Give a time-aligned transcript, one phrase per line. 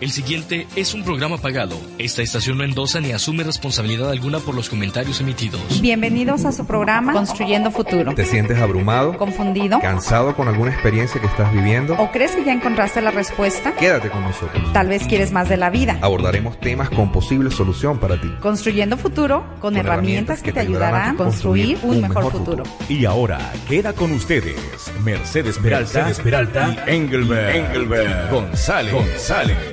[0.00, 1.78] El siguiente es un programa pagado.
[1.98, 5.82] Esta estación no endosa ni asume responsabilidad alguna por los comentarios emitidos.
[5.82, 8.14] Bienvenidos a su programa Construyendo Futuro.
[8.14, 9.18] ¿Te sientes abrumado?
[9.18, 9.78] ¿Confundido?
[9.78, 11.96] ¿Cansado con alguna experiencia que estás viviendo?
[11.98, 13.74] ¿O crees que ya encontraste la respuesta?
[13.74, 14.72] Quédate con nosotros.
[14.72, 15.98] Tal vez quieres más de la vida.
[16.00, 18.32] Abordaremos temas con posible solución para ti.
[18.40, 22.62] Construyendo Futuro con, herramientas, que, te ayudarán a construir un, mejor, futuro.
[22.88, 24.56] Y ahora queda con ustedes
[25.04, 28.94] Mercedes Peralta, Mercedes Peralta y Engelbert, Engelbert González.
[28.94, 29.69] González.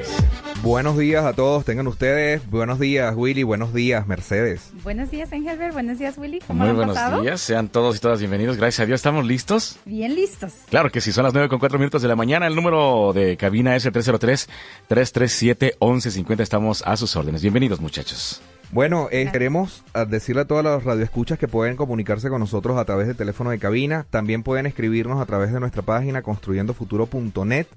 [0.64, 2.50] Buenos días a todos, tengan ustedes.
[2.50, 3.44] Buenos días, Willy.
[3.44, 4.72] Buenos días, Mercedes.
[4.84, 5.72] Buenos días, Engelbert.
[5.74, 6.40] Buenos días, Willy.
[6.46, 7.22] ¿Cómo Muy han buenos pasado?
[7.22, 8.58] días, sean todos y todas bienvenidos.
[8.58, 9.78] Gracias a Dios, ¿estamos listos?
[9.86, 10.54] Bien listos.
[10.70, 12.48] Claro que sí, son las 9 con 4 minutos de la mañana.
[12.48, 16.40] El número de cabina es el 303-337-1150.
[16.42, 17.42] Estamos a sus órdenes.
[17.44, 18.42] Bienvenidos, muchachos.
[18.72, 22.84] Bueno, eh, queremos ah, decirle a todas las radioescuchas que pueden comunicarse con nosotros a
[22.84, 24.06] través del teléfono de cabina.
[24.10, 27.68] También pueden escribirnos a través de nuestra página construyendofuturo.net,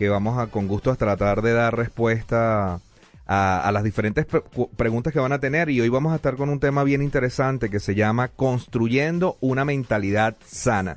[0.00, 2.80] que vamos a con gusto a tratar de dar respuesta
[3.26, 4.42] a, las diferentes pre-
[4.74, 5.68] preguntas que van a tener.
[5.68, 9.66] Y hoy vamos a estar con un tema bien interesante que se llama Construyendo una
[9.66, 10.96] mentalidad sana.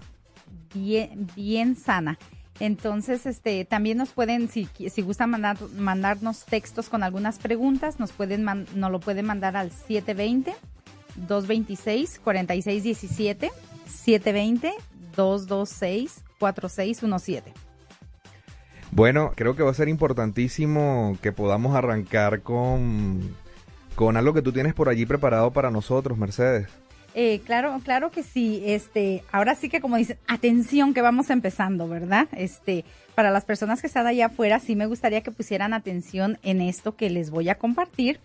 [0.73, 2.17] Bien, bien sana.
[2.61, 8.13] Entonces, este, también nos pueden, si, si gustan mandar, mandarnos textos con algunas preguntas, nos
[8.13, 10.55] pueden, man- nos lo pueden mandar al 720
[11.27, 13.51] 226 4617
[13.85, 14.71] 720
[15.17, 17.51] 226 4617.
[18.95, 23.35] Bueno, creo que va a ser importantísimo que podamos arrancar con,
[23.95, 26.67] con algo que tú tienes por allí preparado para nosotros, Mercedes.
[27.15, 28.61] Eh, claro, claro que sí.
[28.63, 32.27] Este, ahora sí que como dicen, atención que vamos empezando, ¿verdad?
[32.33, 32.85] Este,
[33.15, 36.95] para las personas que están allá afuera, sí me gustaría que pusieran atención en esto
[36.95, 38.19] que les voy a compartir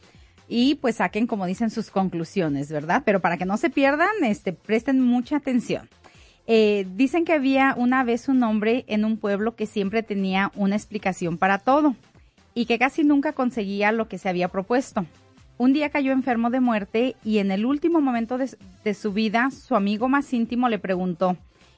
[0.48, 3.04] y pues saquen, como dicen, sus conclusiones, ¿verdad?
[3.06, 5.88] Pero para que no se pierdan, este, presten mucha atención.
[6.50, 10.76] Eh, dicen que había una vez un hombre en un pueblo que siempre tenía una
[10.76, 11.94] explicación para todo
[12.54, 15.04] y que casi nunca conseguía lo que se había propuesto.
[15.58, 19.76] Un día cayó enfermo de muerte y en el último momento de, su vida su
[19.76, 21.36] amigo más íntimo le preguntó,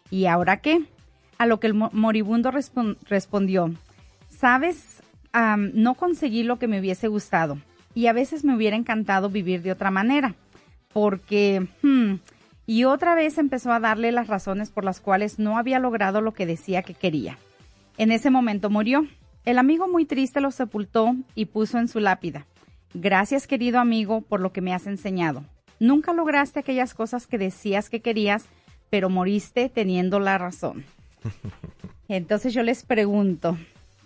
[0.09, 0.83] ¿y ahora qué?
[1.39, 3.75] A lo que el mo- moribundo respon- respondió,
[4.29, 5.03] sabes,
[5.73, 7.59] no conseguí lo que me hubiese gustado
[7.93, 10.37] y a veces me hubiera encantado vivir de otra manera,
[10.93, 11.67] porque...
[11.83, 12.15] hmm,
[12.71, 16.35] y otra vez empezó a darle las razones por las cuales no había logrado lo
[16.35, 17.37] que decía que quería.
[17.99, 19.09] En ese momento murió.
[19.45, 22.47] El amigo muy triste lo sepultó y puso en su lápida.
[22.95, 25.45] Gracias querido amigo por lo que me has enseñado.
[25.81, 28.47] Nunca lograste aquellas cosas que decías que querías,
[28.89, 30.85] pero moriste teniendo la razón.
[32.09, 33.59] Entonces yo les pregunto,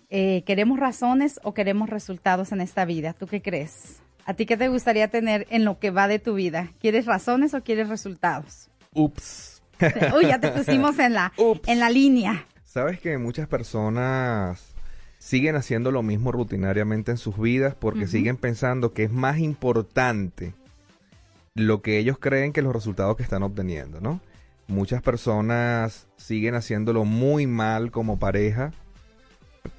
[0.08, 3.12] eh, ¿queremos razones o queremos resultados en esta vida?
[3.12, 4.00] ¿Tú qué crees?
[4.26, 6.72] ¿A ti qué te gustaría tener en lo que va de tu vida?
[6.80, 8.70] ¿Quieres razones o quieres resultados?
[8.94, 9.62] Ups.
[10.16, 11.68] Uy, ya te pusimos en la, Ups.
[11.68, 12.46] en la línea.
[12.64, 14.74] Sabes que muchas personas
[15.18, 20.54] siguen haciendo lo mismo rutinariamente en sus vidas porque siguen pensando que es más importante
[21.54, 24.20] lo que ellos creen que los resultados que están obteniendo, ¿no?
[24.66, 28.72] Muchas personas siguen haciéndolo muy mal como pareja.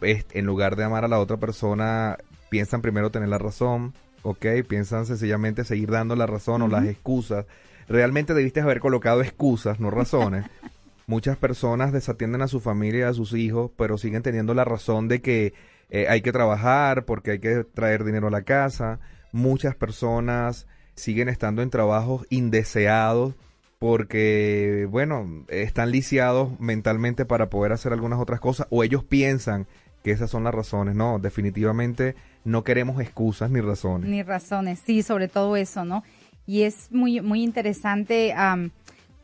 [0.02, 2.18] En lugar de amar a la otra persona,
[2.50, 3.94] piensan primero tener la razón,
[4.26, 4.46] ¿ok?
[4.68, 7.46] Piensan sencillamente seguir dando la razón o las excusas.
[7.88, 10.46] Realmente debiste haber colocado excusas, no razones.
[11.08, 15.08] Muchas personas desatienden a su familia y a sus hijos, pero siguen teniendo la razón
[15.08, 15.54] de que
[15.92, 19.00] eh, hay que trabajar porque hay que traer dinero a la casa.
[19.32, 20.66] Muchas personas
[20.96, 23.36] siguen estando en trabajos indeseados
[23.78, 29.68] porque, bueno, están lisiados mentalmente para poder hacer algunas otras cosas o ellos piensan
[30.04, 30.96] que esas son las razones.
[30.96, 34.10] No, definitivamente no queremos excusas ni razones.
[34.10, 36.04] Ni razones, sí, sobre todo eso, ¿no?
[36.48, 38.70] Y es muy, muy interesante am,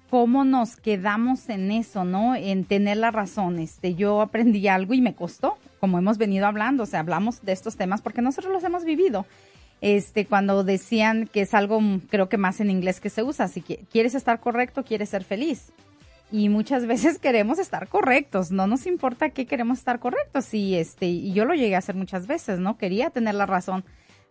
[0.10, 2.36] cómo nos quedamos en eso, ¿no?
[2.36, 3.60] En tener la razón.
[3.60, 7.52] Este, yo aprendí algo y me costó, como hemos venido hablando, o sea, hablamos de
[7.54, 9.26] estos temas porque nosotros los hemos vivido.
[9.82, 13.48] Este, cuando decían que es algo, mm, creo que más en inglés que se usa,
[13.48, 15.72] si quieres estar correcto, quieres ser feliz.
[16.32, 20.54] Y muchas veces queremos estar correctos, no nos importa que queremos estar correctos.
[20.54, 22.78] Y este, y yo lo llegué a hacer muchas veces, ¿no?
[22.78, 23.84] Quería tener la razón.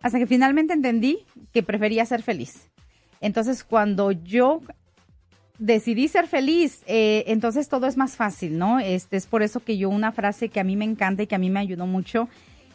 [0.03, 2.71] Hasta que finalmente entendí que prefería ser feliz.
[3.21, 4.63] Entonces, cuando yo
[5.59, 8.81] decidí ser feliz, eh, entonces todo es más fácil, ¿no?
[8.81, 11.35] Este es por eso que yo una frase que a mí me encanta y que
[11.35, 12.29] a mí me ayudó mucho,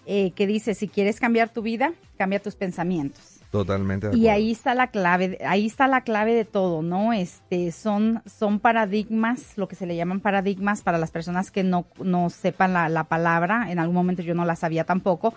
[0.06, 3.42] eh, que dice, si quieres cambiar tu vida, cambia tus pensamientos.
[3.56, 7.13] Totalmente de Y ahí está la clave, ahí está la clave de todo, ¿no?
[7.13, 11.86] Este, son, son paradigmas, lo que se le llaman paradigmas para las personas que no,
[12.04, 15.34] no sepan la, la palabra, en algún momento yo no la sabía tampoco,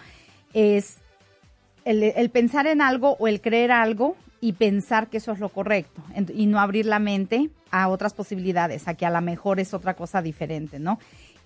[0.52, 0.98] es
[1.84, 5.48] el, el pensar en algo o el creer algo y pensar que eso es lo
[5.48, 6.02] correcto
[6.34, 9.94] y no abrir la mente a otras posibilidades, a que a lo mejor es otra
[9.94, 10.98] cosa diferente, ¿no?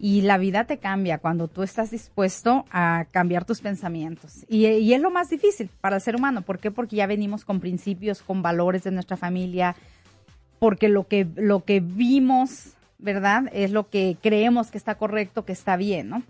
[0.05, 4.45] Y la vida te cambia cuando tú estás dispuesto a cambiar tus pensamientos.
[4.49, 6.43] Y, y es lo más difícil para el ser humano.
[6.43, 6.73] ¿Por qué?
[6.73, 9.77] Porque ya venimos con principios, con valores de nuestra familia,
[10.59, 13.45] porque lo que, lo que vimos, ¿verdad?
[13.53, 16.25] Es lo que creemos que está correcto, que está bien, ¿no?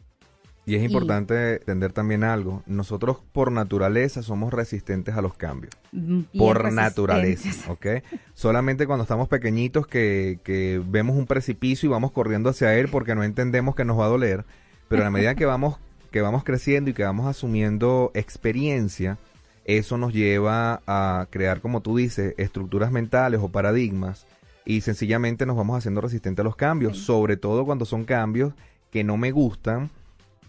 [0.65, 2.63] Y es importante entender también algo.
[2.67, 5.75] Nosotros por naturaleza somos resistentes a los cambios.
[5.91, 7.87] Mm, bien por naturaleza, ¿ok?
[8.35, 13.17] Solamente cuando estamos pequeñitos que, que vemos un precipicio y vamos corriendo hacia él porque
[13.17, 14.45] no entendemos que nos va a doler.
[14.89, 15.79] Pero a la medida que vamos,
[16.13, 19.19] que vamos creciendo y que vamos asumiendo experiencia,
[19.65, 24.27] eso nos lleva a crear, como tú dices, estructuras mentales o paradigmas
[24.65, 27.05] y sencillamente nos vamos haciendo resistentes a los cambios, Sí.
[27.05, 28.53] sobre todo cuando son cambios
[28.93, 29.91] que no me gustan,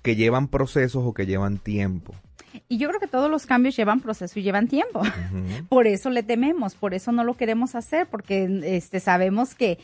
[0.04, 2.14] que llevan procesos o que llevan tiempo.
[2.70, 5.02] Y yo creo que todos los cambios llevan proceso y llevan tiempo.
[5.70, 9.80] Por eso le tememos, por eso no lo queremos hacer, porque este sabemos que,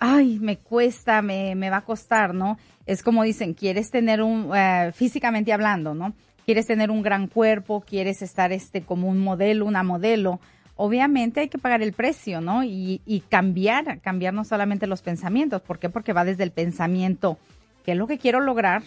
[0.00, 2.58] ay, me cuesta, me, me va a costar, ¿no?
[2.86, 6.12] Es como dicen, quieres tener un, eh, físicamente hablando, ¿no?
[6.44, 10.40] Quieres tener un gran cuerpo, quieres estar este como un modelo, una modelo.
[10.74, 12.64] Obviamente hay que pagar el precio, ¿no?
[12.64, 15.62] Y, y cambiar, cambiar no solamente los pensamientos.
[15.62, 15.88] ¿Por qué?
[15.88, 17.38] Porque va desde el pensamiento,
[17.84, 18.82] ¿qué es lo que quiero lograr?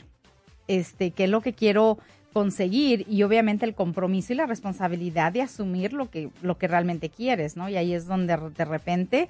[0.68, 1.98] Este, qué es lo que quiero
[2.34, 7.10] conseguir y obviamente el compromiso y la responsabilidad de asumir lo que, lo que realmente
[7.10, 7.70] quieres, ¿no?
[7.70, 9.30] Y ahí es donde de repente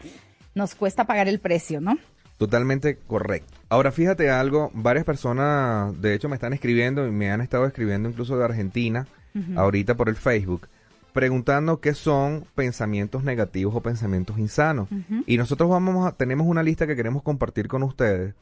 [0.55, 1.99] nos cuesta pagar el precio, ¿no?
[2.37, 3.53] Totalmente correcto.
[3.69, 8.09] Ahora fíjate algo, varias personas de hecho me están escribiendo y me han estado escribiendo
[8.09, 9.07] incluso de Argentina,
[9.55, 10.67] ahorita por el Facebook,
[11.13, 14.89] preguntando qué son pensamientos negativos o pensamientos insanos.
[15.27, 18.33] Y nosotros vamos a, tenemos una lista que queremos compartir con ustedes,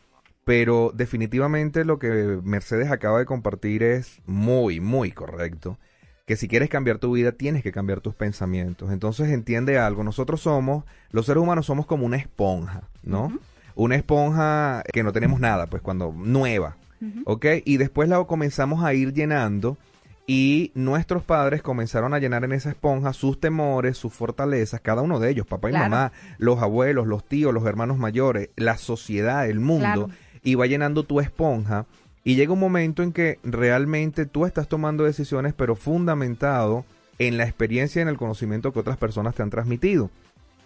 [0.45, 5.77] pero definitivamente lo que Mercedes acaba de compartir es muy, muy correcto.
[6.25, 8.91] Que si quieres cambiar tu vida, tienes que cambiar tus pensamientos.
[8.91, 13.37] Entonces entiende algo, nosotros somos, los seres humanos somos como una esponja, ¿no?
[13.75, 16.77] Una esponja que no tenemos nada, pues cuando nueva,
[17.25, 17.45] ¿ok?
[17.65, 19.77] Y después la comenzamos a ir llenando
[20.25, 25.19] y nuestros padres comenzaron a llenar en esa esponja sus temores, sus fortalezas, cada uno
[25.19, 25.89] de ellos, papá y Claro.
[25.89, 30.09] mamá, los abuelos, los tíos, los hermanos mayores, la sociedad, el mundo, Claro.
[30.43, 31.85] Y va llenando tu esponja.
[32.23, 36.85] Y llega un momento en que realmente tú estás tomando decisiones, pero fundamentado
[37.19, 40.09] en la experiencia y en el conocimiento que otras personas te han transmitido.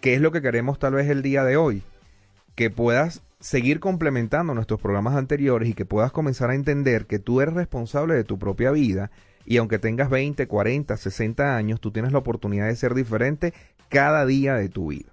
[0.00, 1.82] ¿Qué es lo que queremos tal vez el día de hoy?
[2.54, 7.40] Que puedas seguir complementando nuestros programas anteriores y que puedas comenzar a entender que tú
[7.40, 9.10] eres responsable de tu propia vida
[9.48, 13.54] y aunque tengas 20, 40, 60 años, tú tienes la oportunidad de ser diferente
[13.88, 15.10] cada día de tu vida.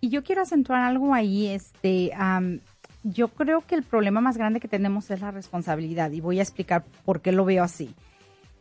[0.00, 2.60] Y yo quiero acentuar algo ahí, este, am,
[3.04, 6.42] yo creo que el problema más grande que tenemos es la responsabilidad y voy a
[6.42, 7.94] explicar por qué lo veo así.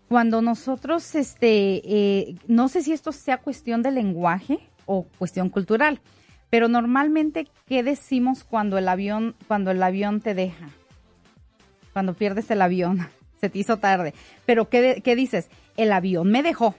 [0.09, 6.01] Cuando nosotros, este, eh, no sé si esto sea cuestión de lenguaje o cuestión cultural,
[6.49, 10.69] pero normalmente, ¿qué decimos cuando el avión, cuando el avión te deja?
[11.93, 13.07] Cuando pierdes el avión,
[13.41, 14.13] se te hizo tarde.
[14.45, 15.49] Pero ¿qué, de- qué dices?
[15.77, 16.75] El avión me dejó.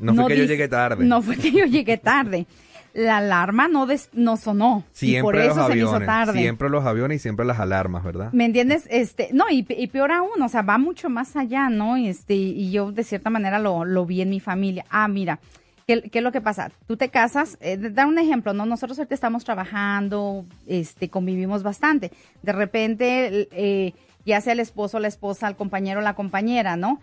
[0.00, 1.04] No fue que yo llegué tarde.
[1.04, 2.46] No fue que yo llegué tarde.
[2.92, 4.78] La alarma no, des- no sonó.
[5.00, 6.38] y por Siempre eso los se me hizo aviones, tarde.
[6.40, 8.32] siempre los aviones y siempre las alarmas, ¿verdad?
[8.32, 8.84] ¿Me entiendes?
[8.90, 11.96] Este, no, y, pe- y peor aún, o sea, va mucho más allá, ¿no?
[11.96, 14.84] Este, y yo de cierta manera lo, lo vi en mi familia.
[14.90, 15.38] Ah, mira,
[15.86, 16.72] ¿qué, qué es lo que pasa?
[16.88, 18.66] Tú te casas, eh, dar un ejemplo, ¿no?
[18.66, 22.10] Nosotros ahorita estamos trabajando, este, convivimos bastante.
[22.42, 23.94] De repente, eh,
[24.26, 27.00] ya sea el esposo, la esposa, el compañero, la compañera, ¿no?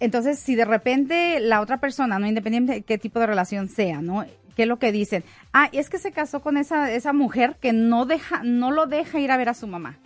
[0.00, 4.00] Entonces, si de repente la otra persona, no independiente de qué tipo de relación sea,
[4.02, 4.24] ¿no?
[4.56, 5.22] ¿Qué es lo que dicen?
[5.52, 9.20] Ah, es que se casó con esa, esa mujer que no deja, no lo deja
[9.20, 9.98] ir a ver a su mamá.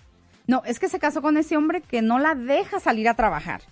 [0.48, 3.62] No, es que se casó con ese hombre que no la deja salir a trabajar.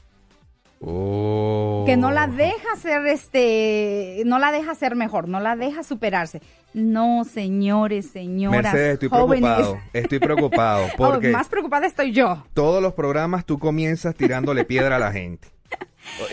[0.81, 1.83] Oh.
[1.87, 6.41] Que no la deja ser este, no la deja ser mejor, no la deja superarse.
[6.73, 9.43] No, señores, señoras, Mercedes, estoy jóvenes.
[9.51, 9.79] preocupado.
[9.93, 12.45] Estoy preocupado Oh, porque más preocupada estoy yo.
[12.55, 15.49] todos los programas tú comienzas tirándole piedra a la gente.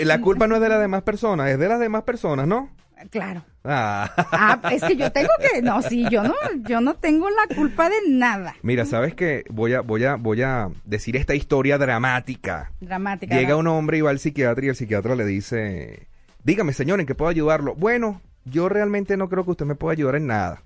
[0.03, 2.69] La culpa no es de las demás personas, es de las demás personas, ¿no?
[3.09, 3.43] Claro.
[3.63, 4.11] Ah.
[4.31, 6.33] Ah, es que yo tengo que, no, sí, yo no,
[6.67, 8.55] yo no tengo la culpa de nada.
[8.61, 12.71] Mira, sabes que voy a, voy a, voy a decir esta historia dramática.
[12.79, 13.35] Dramática.
[13.35, 13.59] Llega ¿no?
[13.59, 16.07] un hombre y va al psiquiatra y el psiquiatra le dice,
[16.43, 17.75] dígame señor, ¿en qué puedo ayudarlo?
[17.75, 20.61] Bueno, yo realmente no creo que usted me pueda ayudar en nada.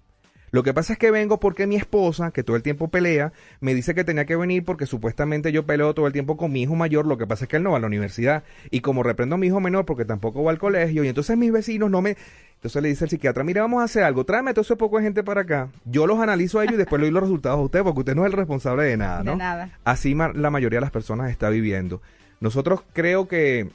[0.51, 3.73] Lo que pasa es que vengo porque mi esposa, que todo el tiempo pelea, me
[3.75, 6.75] dice que tenía que venir porque supuestamente yo peleo todo el tiempo con mi hijo
[6.75, 7.05] mayor.
[7.05, 8.43] Lo que pasa es que él no va a la universidad.
[8.71, 11.51] Y como reprendo a mi hijo menor porque tampoco va al colegio, y entonces mis
[11.51, 12.17] vecinos no me.
[12.55, 15.03] Entonces le dice el psiquiatra: Mira, vamos a hacer algo, tráeme todo ese poco de
[15.03, 15.69] gente para acá.
[15.85, 18.15] Yo los analizo a ellos y después le doy los resultados a usted porque usted
[18.15, 19.31] no es el responsable de nada, ¿no?
[19.31, 19.69] De nada.
[19.85, 22.01] Así ma- la mayoría de las personas está viviendo.
[22.41, 23.69] Nosotros creo que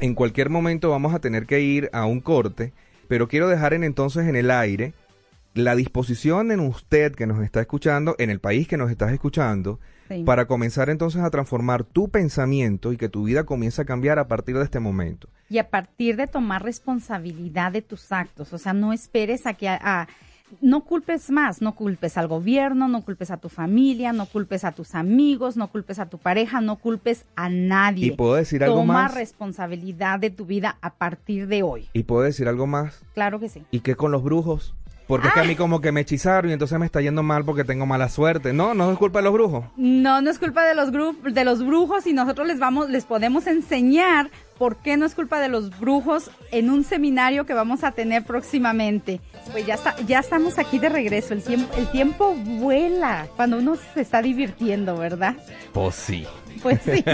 [0.00, 2.72] en cualquier momento vamos a tener que ir a un corte,
[3.08, 4.92] pero quiero dejar en entonces en el aire
[5.54, 9.80] la disposición en usted que nos está escuchando, en el país que nos estás escuchando,
[10.08, 10.22] Sí.
[10.24, 14.28] para comenzar entonces a transformar tu pensamiento y que tu vida comience a cambiar a
[14.28, 15.28] partir de este momento.
[15.48, 19.68] Y a partir de tomar responsabilidad de tus actos, o sea, no esperes a que
[19.68, 20.08] a- a-
[20.60, 24.72] no culpes más, no culpes al gobierno, no culpes a tu familia, no culpes a
[24.72, 28.06] tus amigos, no culpes a tu pareja, no culpes a nadie.
[28.08, 29.14] Y puedo decir algo Toma más.
[29.14, 31.88] responsabilidad de tu vida a partir de hoy.
[31.92, 33.02] Y puedo decir algo más.
[33.14, 33.62] Claro que sí.
[33.70, 34.74] ¿Y qué con los brujos?
[35.06, 37.44] Porque es que a mí como que me hechizaron y entonces me está yendo mal
[37.44, 38.52] porque tengo mala suerte.
[38.52, 39.64] No, no es culpa de los brujos.
[39.76, 43.46] No, no es culpa de los de los brujos y nosotros les vamos, les podemos
[43.46, 47.92] enseñar por qué no es culpa de los brujos en un seminario que vamos a
[47.92, 49.20] tener próximamente.
[49.52, 51.34] Pues ya está, ya estamos aquí de regreso.
[51.34, 55.36] El tiempo, el tiempo vuela cuando uno se está divirtiendo, ¿verdad?
[55.72, 56.26] Pues sí.
[56.62, 57.04] Pues sí.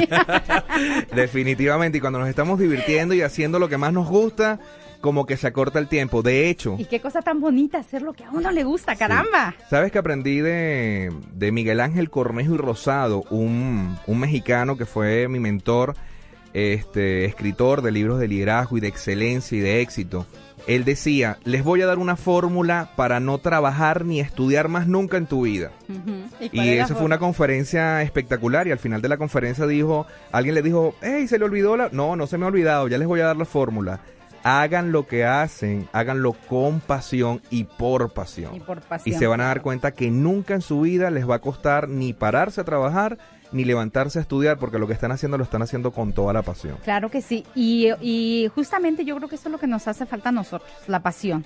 [1.15, 1.99] Definitivamente.
[1.99, 4.61] Y cuando nos estamos divirtiendo y haciendo lo que más nos gusta,
[5.00, 6.23] como que se acorta el tiempo.
[6.23, 9.54] De hecho, y qué cosa tan bonita hacer lo que a uno le gusta, caramba.
[9.69, 15.28] ¿sabes que aprendí de, de Miguel Ángel Cornejo y Rosado, un, un mexicano que fue
[15.28, 15.97] mi mentor,
[16.52, 20.26] este, escritor de libros de liderazgo y de excelencia y de éxito?
[20.66, 25.16] Él decía, les voy a dar una fórmula para no trabajar ni estudiar más nunca
[25.16, 25.73] en tu vida.
[26.52, 30.54] Y eso la fue una conferencia espectacular y al final de la conferencia dijo, alguien
[30.54, 31.88] le dijo, hey, se le olvidó la...
[31.92, 34.00] No, no se me ha olvidado, ya les voy a dar la fórmula.
[34.43, 38.55] Hagan lo que hacen, háganlo con pasión y por pasión.
[38.55, 39.19] Y por Y pasión.
[39.19, 42.13] se van a dar cuenta que nunca en su vida les va a costar ni
[42.13, 43.19] pararse a trabajar
[43.53, 46.43] ni levantarse a estudiar porque lo que están haciendo lo están haciendo con toda la
[46.43, 46.77] pasión.
[46.85, 47.45] Claro que sí.
[47.57, 50.71] Y, y justamente yo creo que eso es lo que nos hace falta a nosotros,
[50.87, 51.45] la pasión.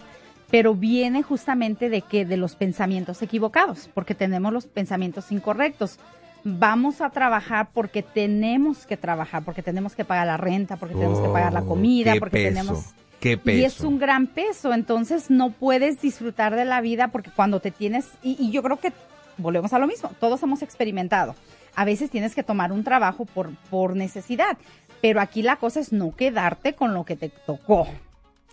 [0.50, 5.98] Pero viene justamente de que de los pensamientos equivocados, porque tenemos los pensamientos incorrectos.
[6.44, 11.18] Vamos a trabajar porque tenemos que trabajar, porque tenemos que pagar la renta, porque tenemos
[11.20, 12.84] que pagar la Oh, comida, qué porque peso, tenemos
[13.18, 13.58] Qué peso.
[13.58, 17.70] y es un gran peso, entonces no puedes disfrutar de la vida porque cuando te
[17.70, 18.92] tienes, y, y yo creo que
[19.38, 21.34] volvemos a lo mismo, todos hemos experimentado.
[21.76, 24.58] A veces tienes que tomar un trabajo por, por necesidad,
[25.00, 27.88] pero aquí la cosa es no quedarte con lo que te tocó.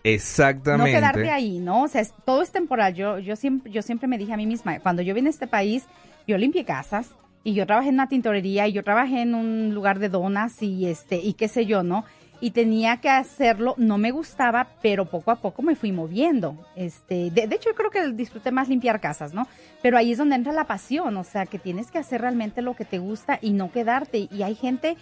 [0.04, 0.92] Exactamente.
[0.94, 1.84] No quedarte ahí, ¿no?
[1.84, 2.94] O sea, es- todo es temporal.
[2.96, 5.48] Yo, yo, siempre, yo siempre me dije a mí misma, cuando yo vine a este
[5.48, 5.86] país,
[6.28, 7.10] yo limpié casas
[7.44, 10.88] y yo trabajé en una tintorería y yo trabajé en un lugar de donas y
[10.88, 12.06] este, y qué sé yo, ¿no?
[12.40, 16.58] Y tenía que hacerlo, no me gustaba, pero poco a poco me fui moviendo.
[16.76, 19.48] Este, de, de hecho, yo creo que disfruté más limpiar casas, ¿no?
[19.84, 22.76] Pero ahí es donde entra la pasión, o sea, que tienes que hacer realmente lo
[22.76, 24.28] que te gusta y no quedarte.
[24.32, 24.98] Y hay gente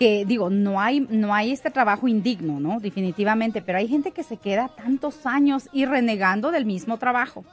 [0.00, 2.80] que digo, no hay, no hay este trabajo indigno, ¿no?
[2.80, 7.44] Definitivamente, pero hay gente que se queda tantos años y renegando del mismo trabajo.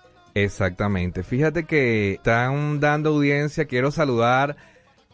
[0.44, 1.24] Exactamente.
[1.24, 3.66] Fíjate que están dando audiencia.
[3.66, 4.56] Quiero saludar.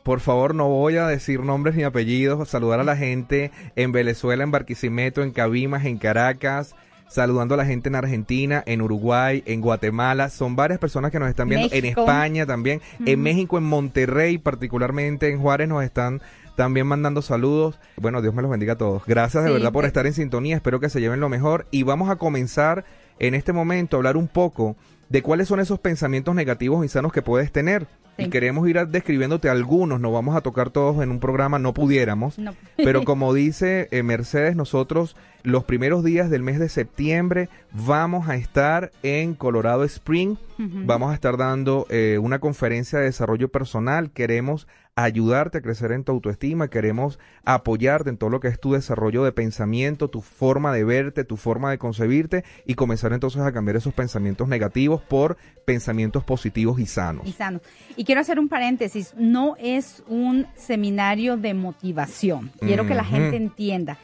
[0.03, 2.49] Por favor, no voy a decir nombres ni apellidos.
[2.49, 6.75] Saludar a la gente en Venezuela, en Barquisimeto, en Cabimas, en Caracas.
[7.07, 10.29] Saludando a la gente en Argentina, en Uruguay, en Guatemala.
[10.29, 11.69] Son varias personas que nos están viendo.
[11.71, 11.85] En.
[11.85, 12.81] España también.
[13.05, 16.21] En México, en Monterrey, particularmente en Juárez, nos están
[16.57, 17.79] también mandando saludos.
[17.97, 19.05] Bueno, Dios me los bendiga a todos.
[19.05, 20.55] Gracias de Sí, verdad por estar en sintonía.
[20.55, 21.65] Espero que se lleven lo mejor.
[21.71, 22.83] Y vamos a comenzar
[23.19, 24.75] en este momento a hablar un poco
[25.09, 27.87] de cuáles son esos pensamientos negativos y sanos que puedes tener.
[28.17, 28.25] Sí.
[28.25, 31.73] Y queremos ir a- describiéndote algunos, no vamos a tocar todos en un programa, no
[31.73, 32.37] pudiéramos.
[32.37, 32.53] No.
[32.77, 38.35] Pero como dice eh, Mercedes, nosotros los primeros días del mes de septiembre vamos a
[38.35, 40.35] estar en Colorado Spring.
[40.57, 44.11] Vamos a estar dando eh, una conferencia de desarrollo personal.
[44.11, 46.69] Queremos ayudarte a crecer en tu autoestima.
[46.69, 51.23] Queremos apoyarte en todo lo que es tu desarrollo de pensamiento, tu forma de verte,
[51.23, 56.79] tu forma de concebirte y comenzar entonces a cambiar esos pensamientos negativos por pensamientos positivos
[56.79, 57.27] y sanos.
[57.27, 57.61] y sano.
[57.95, 62.51] Y quiero hacer un paréntesis, no es un seminario de motivación.
[62.59, 63.97] Quiero que la gente entienda.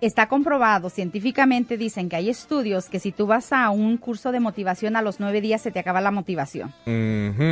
[0.00, 4.40] Está comprobado, científicamente dicen que hay estudios que si tú vas a un curso de
[4.40, 6.72] motivación a los nueve días se te acaba la motivación.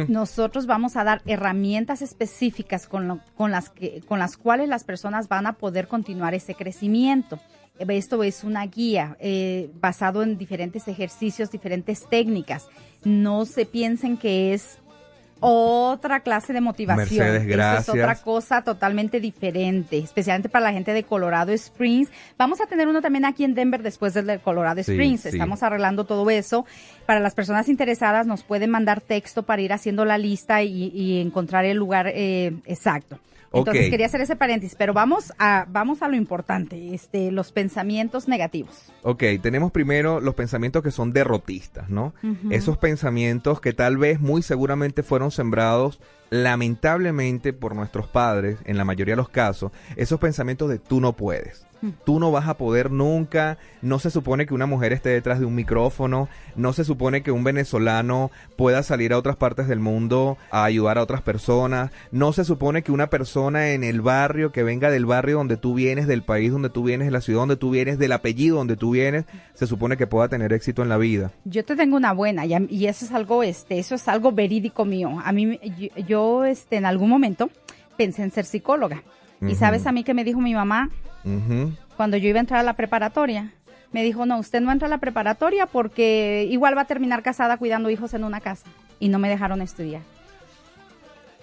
[0.09, 4.85] Nosotros vamos a dar herramientas específicas con, lo- con, las que, con las cuales las
[4.85, 7.39] personas van a poder continuar ese crecimiento.
[7.79, 12.67] Esto es una guía eh, basado en diferentes ejercicios, diferentes técnicas.
[13.05, 14.79] No se piensen que es
[15.41, 17.19] otra clase de motivación.
[17.27, 17.83] Mercedes, gracias.
[17.89, 22.11] es otra cosa totalmente diferente, especialmente para la gente de Colorado Springs.
[22.37, 25.21] Vamos a tener uno también aquí en Denver después del de Colorado Sí, Springs.
[25.23, 25.29] sí.
[25.29, 26.67] Estamos arreglando todo eso.
[27.07, 31.21] Para las personas interesadas nos pueden mandar texto para ir haciendo la lista y, y
[31.21, 33.19] encontrar el lugar eh, exacto.
[33.53, 33.91] Entonces Ok.
[33.91, 38.93] quería hacer ese paréntesis, pero vamos a vamos a lo importante, este los pensamientos negativos.
[39.03, 42.13] Ok, tenemos primero los pensamientos que son derrotistas, ¿no?
[42.51, 46.01] Esos pensamientos que tal vez muy seguramente fueron sembrados
[46.31, 51.15] lamentablemente por nuestros padres, en la mayoría de los casos, esos pensamientos de tú no
[51.15, 51.65] puedes.
[52.05, 55.47] Tú no vas a poder nunca, no se supone que una mujer esté detrás de
[55.47, 60.39] un micrófono, no se supone que un venezolano pueda salir a otras partes del mundo
[60.51, 64.63] a ayudar a otras personas, no se supone que una persona en el barrio, que
[64.63, 67.57] venga del barrio donde tú vienes, del país donde tú vienes, de la ciudad donde
[67.57, 70.97] tú vienes, del apellido donde tú vienes, se supone que pueda tener éxito en la
[70.97, 71.33] vida.
[71.45, 74.85] Yo te tengo una buena y, y eso es algo, este, eso es algo verídico
[74.85, 75.21] mío.
[75.25, 77.51] A mí, yo, yo este, en algún momento
[77.97, 79.03] pensé en ser psicóloga.
[79.41, 80.91] Y sabes a mí que me dijo mi mamá,
[81.97, 83.53] cuando yo iba a entrar a la preparatoria,
[83.93, 87.57] me dijo, no, usted no entra a la preparatoria porque igual va a terminar casada
[87.57, 88.67] cuidando hijos en una casa.
[89.01, 90.03] Y no me dejaron estudiar.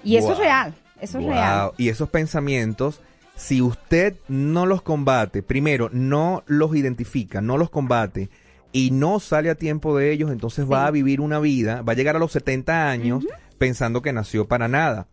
[0.03, 1.71] Y eso es real, eso es real.
[1.77, 3.01] Y esos pensamientos,
[3.35, 8.29] si usted no los combate, primero, no los identifica, no los combate
[8.71, 11.95] y no sale a tiempo de ellos, entonces va a vivir una vida, va a
[11.95, 13.25] llegar a los 70 años
[13.57, 15.07] pensando que nació para nada.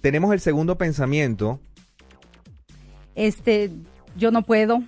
[0.00, 1.58] Tenemos el segundo pensamiento.
[3.14, 3.70] Este,
[4.18, 4.82] yo no puedo.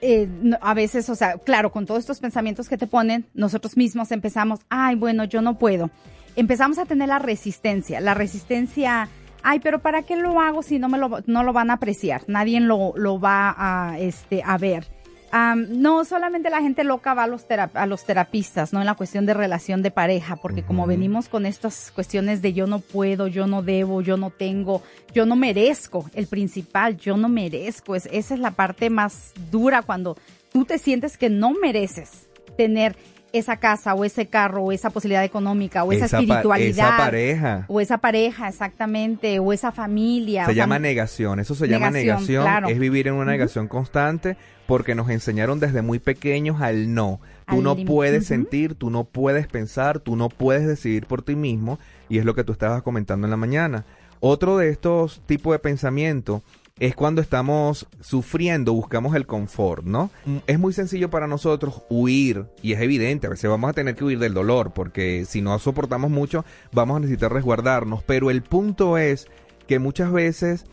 [0.00, 0.28] Eh,
[0.60, 4.60] a veces, o sea, claro, con todos estos pensamientos que te ponen, nosotros mismos empezamos,
[4.68, 5.90] ay, bueno, yo no puedo.
[6.34, 9.08] Empezamos a tener la resistencia, la resistencia,
[9.42, 12.22] ay, pero ¿para qué lo hago si no me lo, no lo van a apreciar?
[12.26, 14.86] Nadie lo, lo va a, este, a ver
[15.32, 18.80] no, solamente la gente loca va a los, a los terapistas, ¿no?
[18.80, 22.66] En la cuestión de relación de pareja, porque como venimos con estas cuestiones de yo
[22.66, 24.82] no puedo, yo no debo, yo no tengo,
[25.14, 29.82] yo no merezco, el principal, yo no merezco, es, esa es la parte más dura
[29.82, 30.18] cuando
[30.52, 32.94] tú te sientes que no mereces tener
[33.32, 36.88] esa casa o ese carro o esa posibilidad económica o esa, espiritualidad.
[36.88, 37.64] esa pareja.
[37.68, 40.46] O esa pareja, exactamente, o esa familia.
[40.46, 44.36] Se llama negación, eso se llama negación, es vivir en una negación constante
[44.66, 47.20] porque nos enseñaron desde muy pequeños al no.
[47.48, 51.78] Tú no puedes sentir, tú no puedes pensar, tú no puedes decidir por ti mismo
[52.08, 53.84] y es lo que tú estabas comentando en la mañana.
[54.20, 56.42] Otro de estos tipos de pensamiento
[56.78, 60.10] es cuando estamos sufriendo, buscamos el confort, ¿no?
[60.24, 63.94] Mm, es muy sencillo para nosotros huir, y es evidente, a veces vamos a tener
[63.94, 68.42] que huir del dolor, porque si no soportamos mucho, vamos a necesitar resguardarnos, pero el
[68.42, 69.28] punto es
[69.68, 70.64] que muchas veces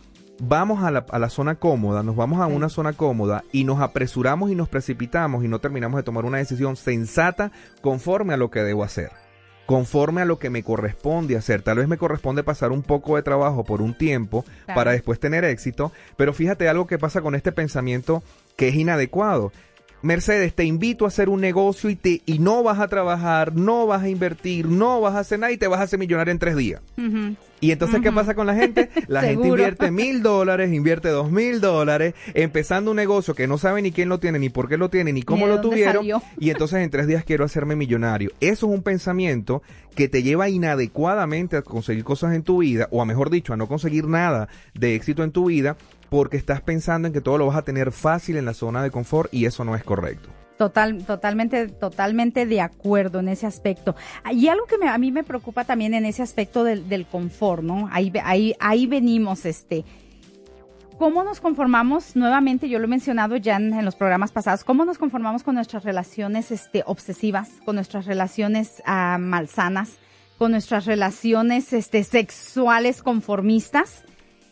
[0.41, 3.81] vamos a la, a la zona cómoda, nos vamos a una zona cómoda y nos
[3.81, 8.49] apresuramos y nos precipitamos y no terminamos de tomar una decisión sensata conforme a lo
[8.49, 9.11] que debo hacer
[9.69, 11.61] conforme a lo que me corresponde hacer.
[11.61, 15.45] Tal vez me corresponde pasar un poco de trabajo por un tiempo para después tener
[15.45, 18.23] éxito, pero fíjate algo que pasa con este pensamiento
[18.55, 19.51] que es inadecuado.
[20.01, 23.85] Mercedes, te invito a hacer un negocio y, te, y no vas a trabajar, no
[23.85, 26.39] vas a invertir, no vas a hacer nada y te vas a hacer millonario en
[26.39, 26.81] tres días.
[27.61, 28.89] Y entonces, ¿qué pasa con la gente?
[29.07, 33.81] La gente invierte mil dólares, invierte dos mil dólares, empezando un negocio que no sabe
[33.81, 36.05] ni quién lo tiene, ni por qué lo tiene, ni cómo lo tuvieron.
[36.39, 38.31] Y entonces en tres días quiero hacerme millonario.
[38.39, 39.61] Eso es un pensamiento
[39.95, 43.57] que te lleva inadecuadamente a conseguir cosas en tu vida, o a mejor dicho, a
[43.57, 45.75] no conseguir nada de éxito en tu vida,
[46.09, 48.91] porque estás pensando en que todo lo vas a tener fácil en la zona de
[48.91, 50.29] confort y eso no es correcto.
[50.57, 53.95] Total, totalmente, totalmente de acuerdo en ese aspecto.
[54.29, 57.87] Y algo que a mí me preocupa también en ese aspecto del, del confort, ¿no?
[57.93, 59.85] Ahí, ahí, ahí venimos, este.
[60.99, 62.17] ¿Cómo nos conformamos?
[62.17, 65.85] Nuevamente, yo lo he mencionado ya en, los programas pasados, ¿cómo nos conformamos con nuestras
[65.85, 69.93] relaciones este, obsesivas, con nuestras relaciones uh, malsanas,
[70.37, 74.03] con nuestras relaciones este, sexuales conformistas?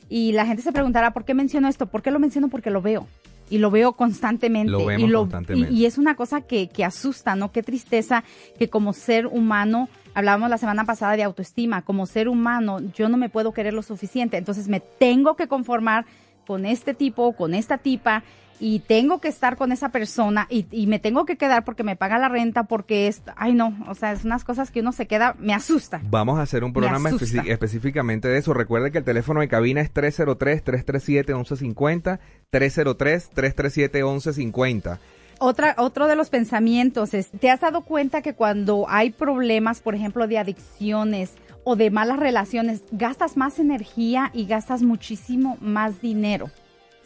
[0.09, 1.87] Y la gente se preguntará, ¿por qué menciono esto?
[1.87, 2.49] ¿Por qué lo menciono?
[2.49, 3.07] Porque lo veo.
[3.49, 4.71] Y lo veo constantemente.
[4.71, 5.73] Lo y, constantemente.
[5.73, 7.51] Y, es una cosa que, que asusta, ¿no?
[7.51, 8.23] Qué tristeza
[8.57, 13.17] que como ser humano, hablábamos la semana pasada de autoestima, como ser humano yo no
[13.17, 16.05] me puedo querer lo suficiente, entonces me tengo que conformar
[16.45, 18.23] con este tipo, con esta tipa,
[18.59, 22.17] y tengo que estar con esa persona y, me tengo que quedar porque me paga
[22.17, 25.35] la renta, porque es, ay no, o sea, es unas cosas que uno se queda,
[25.39, 26.01] me asusta.
[26.09, 28.53] Vamos a hacer un programa específicamente de eso.
[28.53, 32.19] Recuerde que el teléfono de cabina es 303-337-1150,
[32.51, 34.99] 303-337-1150.
[35.39, 39.93] Otra, otro de los pensamientos es, ¿te has dado cuenta que cuando hay problemas, por
[39.93, 46.49] ejemplo, de adicciones o de malas relaciones, gastas más energía y gastas muchísimo más dinero?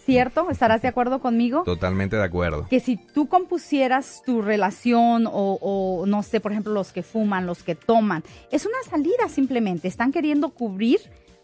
[0.06, 0.50] ¿Cierto?
[0.50, 1.64] ¿Estarás de acuerdo conmigo?
[1.64, 2.68] Totalmente de acuerdo.
[2.70, 7.64] Que si tú compusieras tu relación o, no sé, por ejemplo, los que fuman, los
[7.64, 11.00] que toman, es una salida simplemente, están queriendo cubrir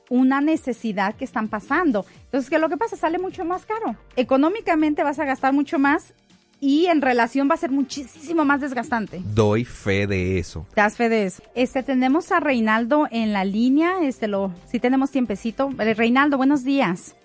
[0.10, 2.06] una necesidad que están pasando.
[2.26, 2.96] Entonces, ¿qué es lo que pasa?
[2.96, 3.98] Sale mucho más caro.
[4.16, 6.14] Económicamente vas a gastar mucho más
[6.60, 9.22] y en relación va a ser muchísimo más desgastante.
[9.34, 10.66] Doy fe de eso.
[10.74, 11.44] ¿Te das fe de eso?
[11.56, 15.70] Este, tenemos a Reinaldo en la línea, este, lo, si tenemos tiempecito.
[15.78, 17.16] Eh, Reinaldo, buenos días.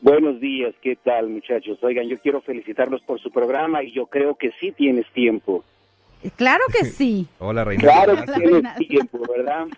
[0.00, 1.78] Buenos días, ¿qué tal muchachos?
[1.82, 5.64] Oigan, yo quiero felicitarlos por su programa y yo creo que sí tienes tiempo.
[6.36, 7.26] Claro que sí.
[7.38, 7.82] Hola, Reina.
[7.82, 9.66] Claro que tienes tiempo, ¿verdad?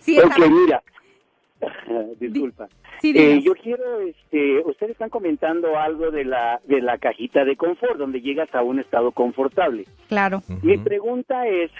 [0.00, 0.82] Sí, Porque mira,
[2.20, 2.68] Disculpa.
[3.00, 7.56] Sí, Eh, yo quiero, este, ustedes están comentando algo de la de la cajita de
[7.56, 9.86] confort, donde llegas a un estado confortable.
[10.08, 10.42] Claro.
[10.62, 11.70] Mi pregunta es,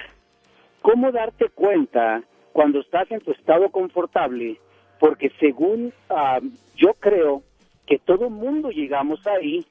[0.83, 2.23] ¿cómo darte cuenta
[2.53, 4.59] cuando estás en tu estado confortable?
[5.01, 6.39] Porque según ah,
[6.77, 7.43] yo creo
[7.87, 9.67] que todo mundo llegamos ahí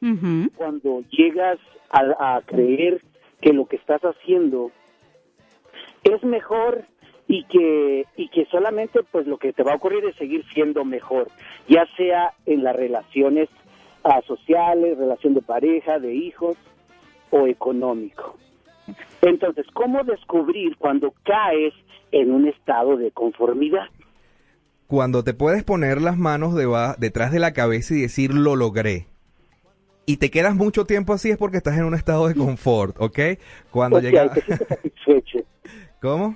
[0.58, 1.58] cuando llegas
[1.90, 3.02] a, a creer
[3.40, 4.72] que lo que estás haciendo
[6.04, 6.84] es mejor
[7.30, 10.84] y que y que solamente pues lo que te va a ocurrir es seguir siendo
[10.84, 11.30] mejor,
[11.68, 13.48] ya sea en las relaciones
[14.04, 16.58] ah, sociales, relación de pareja, de hijos
[17.30, 18.36] o económico.
[19.22, 21.74] Entonces, ¿cómo descubrir cuando caes
[22.12, 23.88] en un estado de conformidad?
[24.90, 29.06] Cuando te puedes poner las manos deba- detrás de la cabeza y decir lo logré.
[30.08, 33.20] Y te quedas mucho tiempo así es porque estás en un estado de confort, ¿ok?
[33.70, 34.34] Cuando O sea, llega...
[34.34, 35.40] te sientes satisfecho.
[36.02, 36.36] ¿Cómo?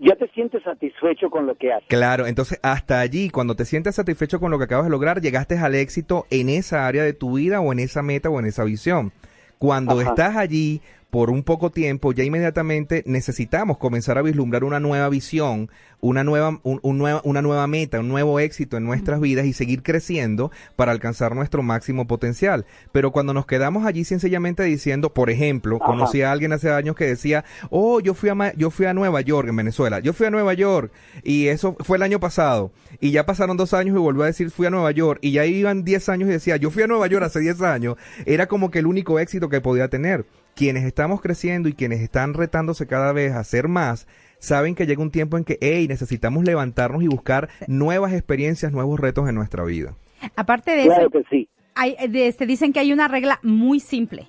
[0.00, 1.86] Ya te sientes satisfecho con lo que haces.
[1.88, 5.56] Claro, entonces hasta allí, cuando te sientes satisfecho con lo que acabas de lograr, llegaste
[5.56, 8.64] al éxito en esa área de tu vida o en esa meta o en esa
[8.64, 9.12] visión.
[9.58, 10.08] Cuando Ajá.
[10.10, 10.80] estás allí
[11.12, 15.68] por un poco tiempo, ya inmediatamente necesitamos comenzar a vislumbrar una nueva visión,
[16.00, 19.52] una nueva, un- un nueva, una nueva meta, un nuevo éxito en nuestras vidas y
[19.52, 22.64] seguir creciendo para alcanzar nuestro máximo potencial.
[22.92, 25.84] Pero cuando nos quedamos allí sencillamente diciendo, por ejemplo, Ajá.
[25.84, 28.94] conocí a alguien hace años que decía, oh, yo fui a, Ma- yo fui a
[28.94, 30.90] Nueva York, en Venezuela, yo fui a Nueva York
[31.22, 34.50] y eso fue el año pasado y ya pasaron dos años y volvió a decir
[34.50, 37.06] fui a Nueva York y ya iban 10 años y decía, yo fui a Nueva
[37.06, 40.24] York hace 10 años, era como que el único éxito que podía tener.
[40.54, 44.06] Quienes estamos creciendo y quienes están retándose cada vez a hacer más,
[44.38, 49.00] saben que llega un tiempo en que, hey, necesitamos levantarnos y buscar nuevas experiencias, nuevos
[49.00, 49.94] retos en nuestra vida.
[50.36, 51.48] Aparte de Claro eso, que sí.
[51.74, 54.28] hay, de este, dicen que hay una regla muy simple.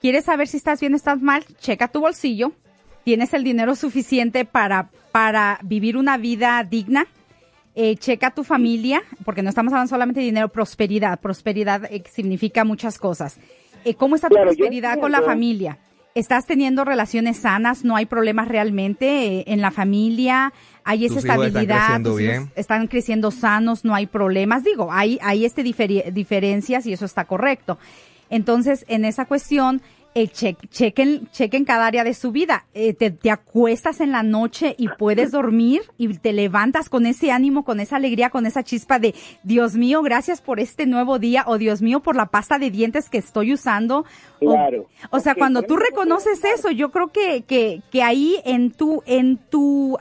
[0.00, 1.44] ¿Quieres saber si estás bien o estás mal?
[1.58, 2.52] Checa tu bolsillo.
[3.04, 7.06] ¿Tienes el dinero suficiente para, para vivir una vida digna?
[7.74, 11.20] Eh, checa tu familia, porque no estamos hablando solamente de dinero, prosperidad.
[11.20, 13.38] Prosperidad eh, significa muchas cosas.
[13.84, 15.78] Eh, ¿Cómo está tu Claro, prosperidad con la familia?
[16.14, 17.84] ¿Estás teniendo relaciones sanas?
[17.84, 20.52] ¿No hay problemas realmente eh, en la familia?
[20.84, 21.76] ¿Hay esa Tus hijos están estabilidad?
[21.78, 22.52] creciendo tus hijos bien.
[22.56, 24.64] están creciendo sanos, no hay problemas.
[24.64, 27.78] Digo, hay, hay este diferi- diferencias y eso está correcto.
[28.28, 29.82] Entonces, en esa cuestión,
[30.14, 32.66] eh, che- chequen, chequen cada área de su vida.
[32.74, 37.30] Eh, te, te acuestas en la noche y puedes dormir y te levantas con ese
[37.30, 41.44] ánimo, con esa alegría, con esa chispa de Dios mío, gracias por este nuevo día
[41.46, 44.04] o Dios mío por la pasta de dientes que estoy usando.
[44.38, 44.86] Claro.
[45.10, 49.02] O, sea, cuando tú podemos reconoces eso, yo creo que, que, que ahí en tu,
[49.06, 49.96] en tu,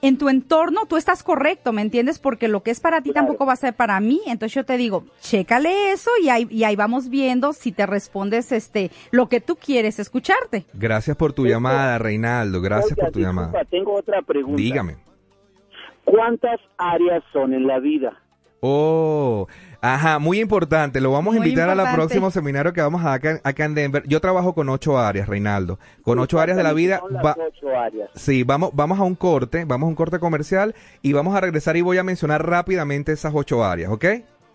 [0.00, 2.18] en tu entorno tú estás correcto, ¿me entiendes?
[2.18, 3.26] Porque lo que es para ti Claro.
[3.26, 4.20] tampoco va a ser para mí.
[4.26, 8.52] Entonces yo te digo, chécale eso y ahí, y ahí vamos viendo si te respondes
[8.52, 10.66] este, lo que tú quieres escucharte.
[10.74, 12.60] Gracias por tu Este- llamada, Reinaldo.
[12.60, 13.64] Gracias Oiga, por tu disculpa, llamada.
[13.64, 14.56] Tengo otra pregunta.
[14.62, 14.96] Dígame.
[16.04, 18.12] ¿Cuántas áreas son en la vida?
[18.60, 19.46] Oh,
[19.80, 21.00] ajá, muy importante.
[21.00, 21.96] Lo vamos a Muy invitar a la importante.
[21.96, 24.02] próximo seminario que vamos a acá, acá en Denver.
[24.06, 25.78] Yo trabajo con ocho áreas, Reinaldo.
[26.02, 27.00] Con ocho áreas de la vida.
[27.24, 28.10] Va- ocho áreas.
[28.14, 31.76] Sí, vamos, vamos a un corte, vamos a un corte comercial y vamos a regresar
[31.76, 34.04] y voy a mencionar rápidamente esas ocho áreas, ¿ok?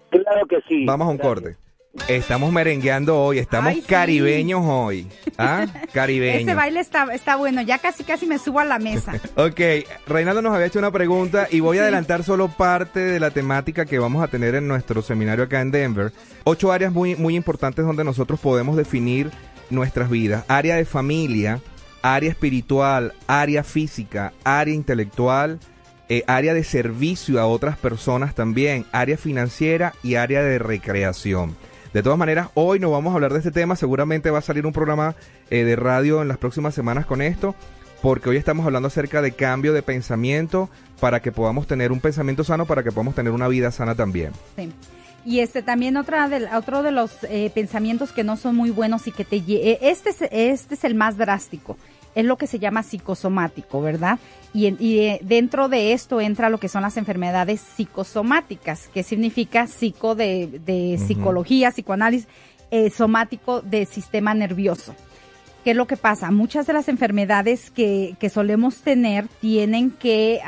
[0.09, 0.85] Claro que sí.
[0.85, 1.33] Vamos a un Gracias.
[1.43, 1.57] corte.
[2.07, 3.87] Estamos merengueando hoy, estamos Ay, sí.
[3.87, 5.07] caribeños hoy.
[5.37, 5.67] ¿Ah?
[5.75, 6.55] Ese Caribeños.
[6.55, 9.13] baile está, está bueno, ya casi casi me subo a la mesa.
[9.35, 9.59] Ok,
[10.07, 11.83] Reinaldo nos había hecho una pregunta y voy a Sí.
[11.83, 15.69] adelantar solo parte de la temática que vamos a tener en nuestro seminario acá en
[15.69, 16.11] Denver.
[16.45, 19.29] Ocho áreas muy, muy importantes donde nosotros podemos definir
[19.69, 20.45] nuestras vidas.
[20.47, 21.61] Área de familia,
[22.01, 25.59] área espiritual, área física, área intelectual,
[26.09, 31.55] eh, área de servicio a otras personas también, área financiera y área de recreación.
[31.93, 34.65] De todas maneras, hoy no vamos a hablar de este tema, seguramente va a salir
[34.65, 35.15] un programa
[35.51, 37.53] eh, de radio en las próximas semanas con esto,
[38.01, 42.43] porque hoy estamos hablando acerca de cambio de pensamiento para que podamos tener un pensamiento
[42.43, 44.31] sano, para que podamos tener una vida sana también.
[44.55, 44.73] Sí.
[45.23, 49.05] Y este también otra de, otro de los eh, pensamientos que no son muy buenos
[49.07, 51.77] y que te eh, este es, este es el más drástico.
[52.15, 54.19] Es lo que se llama psicosomático, ¿verdad?
[54.53, 59.67] Y, y eh, dentro de esto entra lo que son las enfermedades psicosomáticas, que significa
[59.67, 62.27] psico de, psicología, psicoanálisis,
[62.71, 64.95] eh, somático de sistema nervioso.
[65.63, 66.29] ¿Qué es lo que pasa?
[66.29, 70.41] Muchas de las enfermedades que, que solemos tener tienen que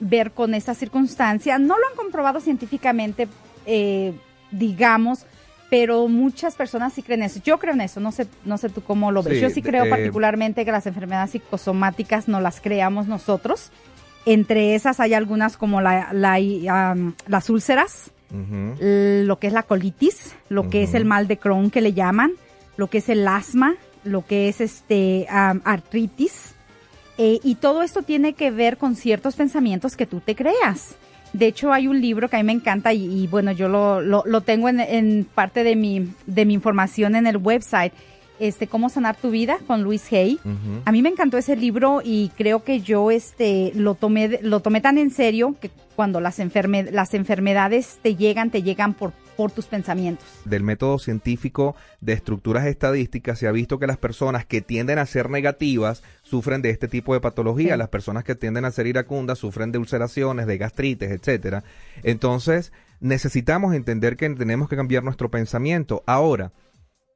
[0.00, 1.58] ver con esa circunstancia.
[1.58, 3.26] No lo han comprobado científicamente,
[3.64, 4.12] eh,
[4.50, 5.24] digamos,
[5.70, 7.40] pero muchas personas sí creen eso.
[7.44, 9.34] Yo creo en eso, no sé, no sé tú cómo lo ves.
[9.36, 13.70] Sí, Yo sí creo eh, particularmente que las enfermedades psicosomáticas no las creamos nosotros.
[14.26, 20.68] Entre esas hay algunas como la, la, las úlceras, lo que es la colitis, lo
[20.68, 22.32] que es el mal de Crohn que le llaman,
[22.76, 26.54] lo que es el asma, lo que es este am, artritis.
[27.16, 30.96] eh, y todo esto tiene que ver con ciertos pensamientos que tú te creas.
[31.32, 34.00] De hecho, hay un libro que a mí me encanta y, y bueno, yo lo,
[34.00, 37.92] lo, lo tengo en, en, parte de mi, de mi información en el website.
[38.40, 40.38] Este, Cómo sanar tu vida con Luis Hay.
[40.86, 44.80] A mí me encantó ese libro y creo que yo este lo tomé lo tomé
[44.80, 49.50] tan en serio que cuando las enferme- las enfermedades te llegan, te llegan por por
[49.52, 50.26] tus pensamientos.
[50.44, 55.06] del método científico de estructuras estadísticas se ha visto que las personas que tienden a
[55.06, 57.78] ser negativas sufren de este tipo de patología, Sí.
[57.78, 61.64] las personas que tienden a ser iracundas sufren de ulceraciones, de gastritis, etcétera.
[62.02, 66.02] Entonces, necesitamos entender que tenemos que cambiar nuestro pensamiento.
[66.04, 66.52] Ahora,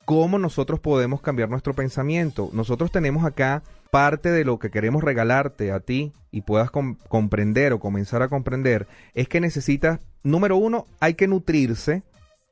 [0.07, 2.49] ¿cómo nosotros podemos cambiar nuestro pensamiento?
[2.55, 7.73] Nosotros tenemos acá parte de lo que queremos regalarte a ti y puedas com- comprender
[7.75, 12.03] o comenzar a comprender es que necesitas, número uno, hay que nutrirse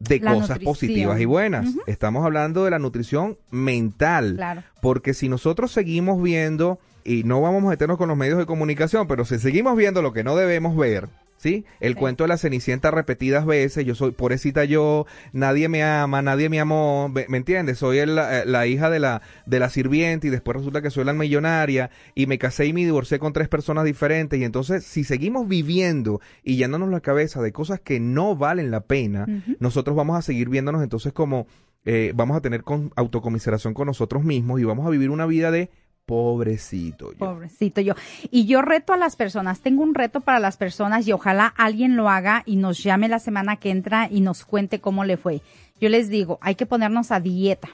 [0.09, 0.73] de La cosas nutrición.
[0.73, 1.67] positivas y buenas.
[1.87, 4.35] Estamos hablando de la nutrición mental.
[4.37, 4.63] Claro.
[4.81, 9.07] Porque si nosotros seguimos viendo, y no vamos a meternos con los medios de comunicación,
[9.07, 11.09] pero si seguimos viendo lo que no debemos ver,
[11.43, 11.65] ¿sí?
[11.81, 11.99] El Sí.
[11.99, 16.61] cuento de la cenicienta repetidas veces, yo soy pobrecita yo, nadie me ama, nadie me
[16.61, 17.79] amó, ¿me, me entiendes?
[17.79, 21.05] Soy el- la, la hija de la, de la sirviente y después resulta que soy
[21.05, 25.03] la millonaria y me casé y me divorcié con tres personas diferentes y entonces si
[25.03, 29.27] seguimos viviendo y llenándonos la cabeza de cosas que no valen la pena,
[29.59, 31.47] nosotros vamos a seguir viéndonos entonces como
[31.85, 35.51] eh, vamos a tener con, autocomiseración con nosotros mismos y vamos a vivir una vida
[35.51, 35.69] de
[36.07, 37.13] pobrecito.
[37.13, 37.19] yo.
[37.19, 37.95] Pobrecito yo.
[38.31, 41.97] Y yo reto a las personas, tengo un reto para las personas y ojalá alguien
[41.97, 45.43] lo haga y nos llame la semana que entra y nos cuente cómo le fue.
[45.81, 47.69] Yo les digo, hay que ponernos a dieta.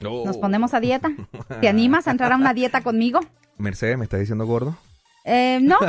[0.00, 1.10] ¿Nos ponemos a dieta?
[1.60, 3.20] ¿Te animas a entrar a una dieta conmigo?
[3.58, 4.76] Mercedes, ¿me estás diciendo gordo?
[5.24, 5.78] Eh, no.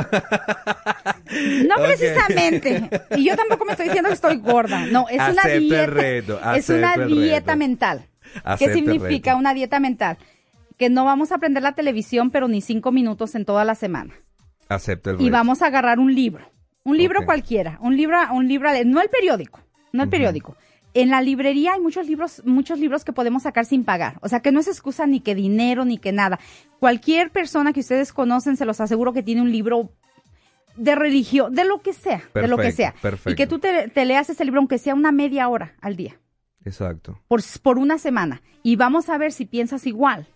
[1.66, 2.88] No precisamente.
[3.16, 4.86] Y yo tampoco me estoy diciendo que estoy gorda.
[4.86, 5.86] No, es una el dieta.
[5.86, 7.56] reto, es una dieta reto.
[7.58, 8.06] mental.
[8.34, 10.18] ¿Qué Acepto significa una dieta mental?
[10.78, 14.14] Que no vamos a aprender la televisión, pero ni cinco minutos en toda la semana.
[14.68, 16.50] Acepto el Y vamos a agarrar un libro.
[16.84, 17.78] Un libro cualquiera.
[17.80, 19.60] Un libro, un libro, no el periódico.
[19.92, 20.56] No el periódico.
[20.92, 24.18] En la librería hay muchos libros, muchos libros que podemos sacar sin pagar.
[24.20, 26.38] O sea, que no es excusa ni que dinero ni que nada.
[26.78, 29.90] Cualquier persona que ustedes conocen, se los aseguro que tiene un libro
[30.76, 32.94] de religión, de lo que sea, de lo que Perfecto, sea.
[33.00, 33.30] perfecto.
[33.30, 36.20] Y que tú te, te leas ese libro, aunque sea una media hora al día,
[36.64, 37.20] Exacto.
[37.28, 38.42] por, por una semana.
[38.62, 40.26] Y vamos a ver si piensas igual,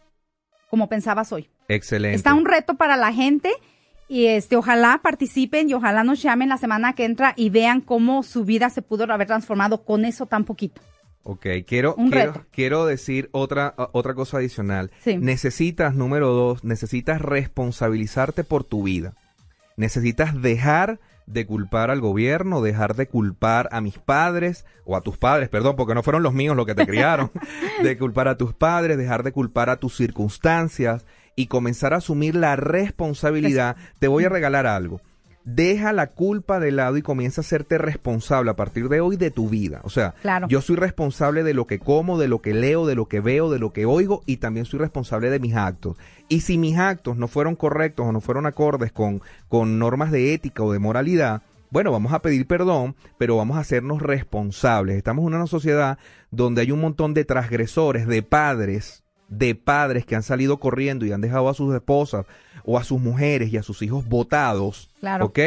[0.69, 1.49] como pensabas hoy.
[1.69, 2.17] Excelente.
[2.17, 3.53] Está un reto para la gente
[4.09, 8.23] y este ojalá participen y ojalá nos llamen la semana que entra y vean cómo
[8.23, 10.81] su vida se pudo haber transformado con eso tan poquito.
[11.25, 14.91] Ok, quiero, quiero, quiero decir otra, otra cosa adicional.
[15.01, 15.19] Sí.
[15.19, 19.15] Necesitas, número dos, necesitas responsabilizarte por tu vida.
[19.77, 25.19] Necesitas dejar de culpar al gobierno, dejar de culpar a mis padres, o a tus
[25.19, 27.31] padres, perdón, porque no fueron los míos los que te criaron,
[27.83, 31.05] de culpar a tus padres, dejar de culpar a tus circunstancias
[31.37, 33.77] y comenzar a asumir la responsabilidad.
[33.99, 35.01] Te voy a regalar algo.
[35.51, 39.31] Deja la culpa de lado y comienza a hacerte responsable a partir de hoy de
[39.31, 39.81] tu vida.
[39.83, 40.47] O sea, Claro.
[40.49, 43.49] yo soy responsable de lo que como, de lo que leo, de lo que veo,
[43.51, 45.97] de lo que oigo y también soy responsable de mis actos.
[46.29, 50.35] Y si mis actos no fueron correctos o no fueron acordes con, con normas de
[50.35, 54.97] ética o de moralidad, bueno, vamos a pedir perdón, pero vamos a hacernos responsables.
[54.99, 55.99] Estamos en una sociedad
[56.31, 61.13] donde hay un montón de transgresores, de padres, de padres que han salido corriendo y
[61.13, 62.27] han dejado a sus esposas
[62.65, 64.91] o a sus mujeres y a sus hijos votados.
[65.01, 65.27] Claro.
[65.27, 65.39] ¿Ok?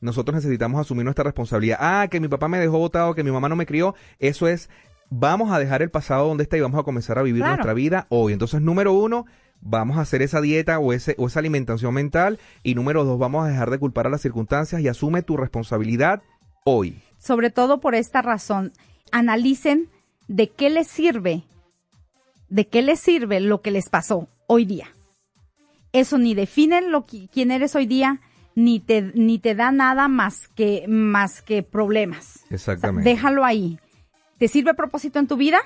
[0.00, 1.78] Nosotros necesitamos asumir nuestra responsabilidad.
[1.80, 3.94] Ah, que mi papá me dejó votado, que mi mamá no me crió.
[4.20, 4.70] Eso es,
[5.10, 7.56] vamos a dejar el pasado donde está y vamos a comenzar a vivir Claro.
[7.56, 8.32] nuestra vida hoy.
[8.32, 9.26] Entonces, número uno,
[9.60, 12.38] vamos a hacer esa dieta o, ese, o esa alimentación mental.
[12.62, 16.22] Y número dos, vamos a dejar de culpar a las circunstancias y asume tu responsabilidad
[16.64, 17.00] hoy.
[17.18, 18.72] Sobre todo por esta razón,
[19.10, 19.88] analicen
[20.28, 21.42] de qué les sirve,
[22.48, 24.88] de qué les sirve lo que les pasó hoy día.
[25.92, 28.20] Eso ni define lo que, quién eres hoy día,
[28.54, 32.44] ni te, ni te da nada más que, más que problemas.
[32.50, 33.08] Exactamente.
[33.08, 33.78] Déjalo ahí.
[34.38, 35.58] ¿Te sirve propósito en tu vida?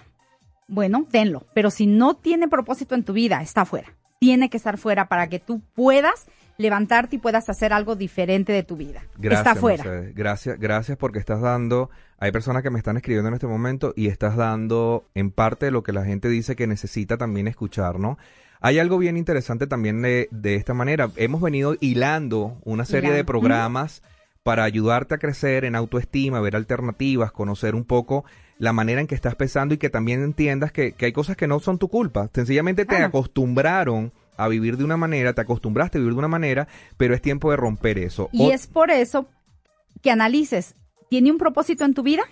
[0.69, 1.47] Bueno, tenlo.
[1.55, 3.95] Pero si no tiene propósito en tu vida, está fuera.
[4.19, 8.63] Tiene que estar fuera para que tú puedas levantarte y puedas hacer algo diferente de
[8.63, 9.03] tu vida.
[9.17, 9.85] Gracias, está fuera.
[9.85, 10.15] Mercedes.
[10.15, 11.91] Gracias, gracias porque estás dando,
[12.23, 15.83] hay personas que me están escribiendo en este momento y estás dando en parte lo
[15.83, 18.17] que la gente dice que necesita también escuchar, ¿no?
[18.61, 21.11] Hay algo bien interesante también de, de esta manera.
[21.17, 24.03] Hemos venido hilando una serie de programas
[24.45, 28.25] para ayudarte a crecer en autoestima, ver alternativas, conocer un poco
[28.59, 31.49] la manera en que estás pensando y que también entiendas que, que hay cosas que
[31.49, 32.31] no son tu culpa.
[32.33, 36.69] Sencillamente te acostumbraron a vivir de una manera, te acostumbraste a vivir de una manera,
[36.97, 38.29] pero es tiempo de romper eso.
[38.33, 39.27] Y O- es por eso
[40.03, 40.77] que analices,
[41.13, 42.23] ¿tiene un propósito en tu vida?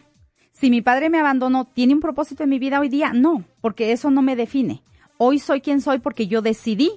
[0.52, 3.12] Si mi padre me abandonó, ¿tiene un propósito en mi vida hoy día?
[3.12, 4.82] No, porque eso no me define.
[5.18, 6.92] Hoy soy quien soy porque yo decidí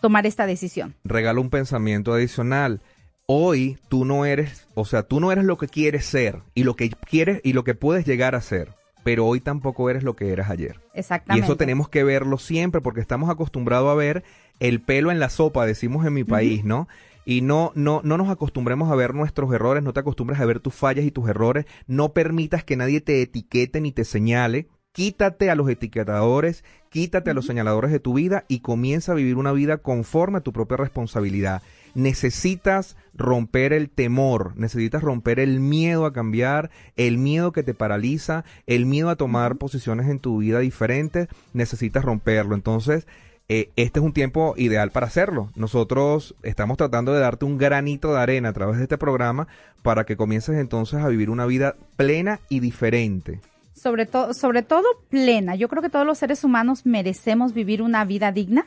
[0.00, 0.94] tomar esta decisión.
[1.02, 2.82] regalo un pensamiento adicional.
[3.26, 6.76] hoy tú no eres, o sea, tú no eres lo que quieres ser y lo
[6.76, 8.68] que quieres y lo que puedes llegar a ser,
[9.02, 10.78] pero hoy tampoco eres lo que eras ayer.
[10.94, 11.46] Y Exactamente.
[11.46, 14.22] eso tenemos que verlo siempre porque estamos acostumbrados a ver
[14.60, 16.86] el pelo en la sopa, decimos en mi país, ¿no?
[17.24, 20.60] Y no, no, no nos acostumbremos a ver nuestros errores, no te acostumbres a ver
[20.60, 25.50] tus fallas y tus errores, no permitas que nadie te etiquete ni te señale, quítate
[25.50, 29.52] a los etiquetadores, quítate a los señaladores de tu vida y comienza a vivir una
[29.52, 31.62] vida conforme a tu propia responsabilidad.
[31.94, 38.44] Necesitas romper el temor, necesitas romper el miedo a cambiar, el miedo que te paraliza,
[38.66, 42.54] el miedo a tomar posiciones en tu vida diferentes, necesitas romperlo.
[42.54, 43.06] Entonces,
[43.48, 45.50] eh, este es un tiempo ideal para hacerlo.
[45.54, 49.48] Nosotros estamos tratando de darte un granito de arena a través de este programa
[49.82, 53.40] para que comiences entonces a vivir una vida plena y diferente.
[53.74, 55.56] sobre todo, sobre todo plena.
[55.56, 58.66] Yo creo que todos los seres humanos merecemos vivir una vida digna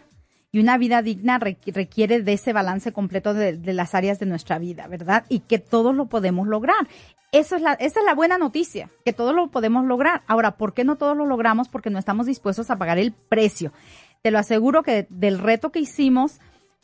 [0.51, 4.27] y una vida digna requ- requiere de ese balance completo de, de las áreas de
[4.27, 5.25] nuestra vida, ¿verdad?
[5.27, 6.87] Y que todos lo podemos lograr.
[7.31, 10.21] Eso es la, esa es la buena noticia, que todos lo podemos lograr.
[10.27, 11.67] Ahora, ¿por qué no todos lo logramos?
[11.67, 13.73] Porque no estamos dispuestos a pagar el precio.
[14.21, 16.39] Te lo aseguro que del reto que hicimos,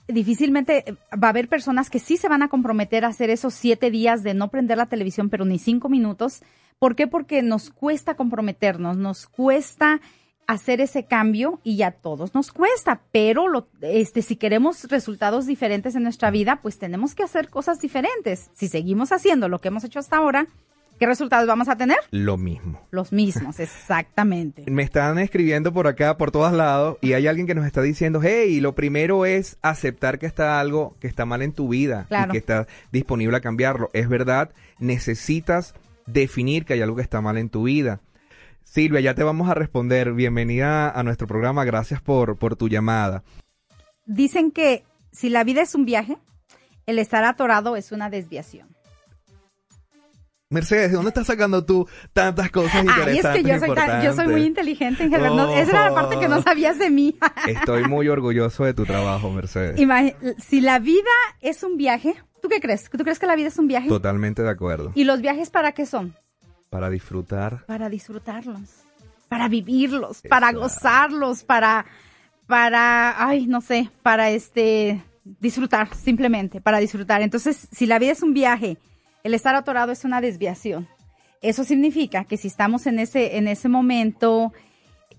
[0.07, 3.53] difícilmente eh, va a haber personas que sí se van a comprometer a hacer esos
[3.53, 6.41] siete días de no prender la televisión, pero ni cinco minutos.
[6.79, 7.07] ¿Por qué?
[7.07, 10.01] Porque nos cuesta comprometernos, nos cuesta
[10.47, 15.95] hacer ese cambio y a todos nos cuesta, pero lo, este, si queremos resultados diferentes
[15.95, 18.49] en nuestra vida, pues tenemos que hacer cosas diferentes.
[18.53, 20.47] Si seguimos haciendo lo que hemos hecho hasta ahora,
[20.99, 21.97] ¿qué resultados vamos a tener?
[22.11, 22.81] Lo mismo.
[22.91, 24.63] Los mismos, exactamente.
[24.69, 28.21] Me están escribiendo por acá, por todos lados, y hay alguien que nos está diciendo,
[28.23, 32.29] hey, lo primero es aceptar que está algo que está mal en tu vida Claro.
[32.29, 33.89] y que está disponible a cambiarlo.
[33.93, 35.73] Es verdad, necesitas
[36.05, 37.99] definir que hay algo que está mal en tu vida.
[38.63, 40.13] Silvia, ya te vamos a responder.
[40.13, 41.63] Bienvenida a nuestro programa.
[41.65, 43.23] Gracias por, por tu llamada.
[44.05, 46.17] Dicen que si la vida es un viaje,
[46.85, 48.67] el estar atorado es una desviación.
[50.53, 54.13] Mercedes, ¿de dónde estás sacando tú tantas cosas Ay, es que yo soy, tan- yo
[54.13, 55.09] soy muy inteligente.
[55.09, 57.17] No, esa era la parte que no sabías de mí.
[57.47, 59.79] Estoy muy orgulloso de tu trabajo, Mercedes.
[60.37, 61.09] Si la vida
[61.41, 62.89] es un viaje, ¿tú qué crees?
[62.89, 63.89] ¿Tú crees que la vida es un viaje?
[63.89, 64.91] Totalmente de acuerdo.
[64.95, 66.15] ¿Y los viajes para qué son?
[66.69, 67.65] Para disfrutar.
[67.65, 68.61] Para disfrutarlos,
[69.29, 71.85] para vivirlos, para gozarlos, para,
[72.47, 75.03] para, ay, no sé, para este,
[75.39, 77.21] disfrutar, simplemente, para disfrutar.
[77.21, 78.77] Entonces, si la vida es un viaje,
[79.23, 80.87] el estar atorado es una desviación.
[81.41, 84.51] Eso significa que si estamos en ese, en ese momento,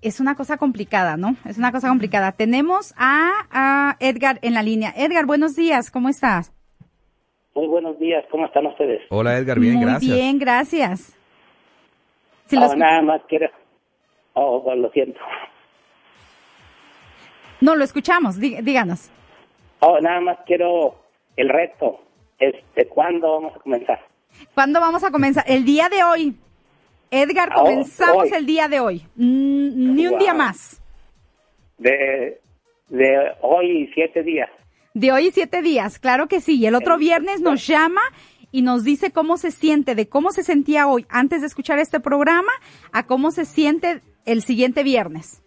[0.03, 1.37] es una cosa complicada, ¿no?
[1.45, 2.33] Es una cosa complicada.
[2.33, 4.93] Tenemos a, a Edgar en la línea.
[4.97, 6.53] Edgar, buenos días, ¿cómo estás?
[7.55, 9.01] Muy buenos días, ¿cómo están ustedes?
[9.11, 10.15] Hola Edgar, bien, Muy gracias.
[10.17, 11.17] bien, gracias.
[12.47, 13.49] Si Oh, nada más quiero...
[14.35, 15.21] Oh, lo siento.
[17.61, 19.11] No, lo escuchamos, dí- díganos.
[19.81, 20.97] Oh, nada más quiero
[21.37, 22.01] el reto.
[22.39, 24.01] Este, ¿Cuándo vamos a comenzar?
[24.55, 25.45] ¿Cuándo vamos a comenzar?
[25.47, 26.35] El día de hoy.
[27.11, 28.31] Edgar, Oh, comenzamos hoy.
[28.37, 29.03] el día de hoy.
[29.17, 30.83] Mm, ni un día más.
[31.79, 32.41] De,
[32.89, 34.51] de hoy siete días.
[34.95, 36.59] De hoy y siete días, claro que sí.
[36.59, 38.01] Y el otro viernes nos llama
[38.53, 41.99] y nos dice cómo se siente, de cómo se sentía hoy antes de escuchar este
[42.01, 42.53] programa
[42.93, 45.43] a cómo se siente el siguiente viernes.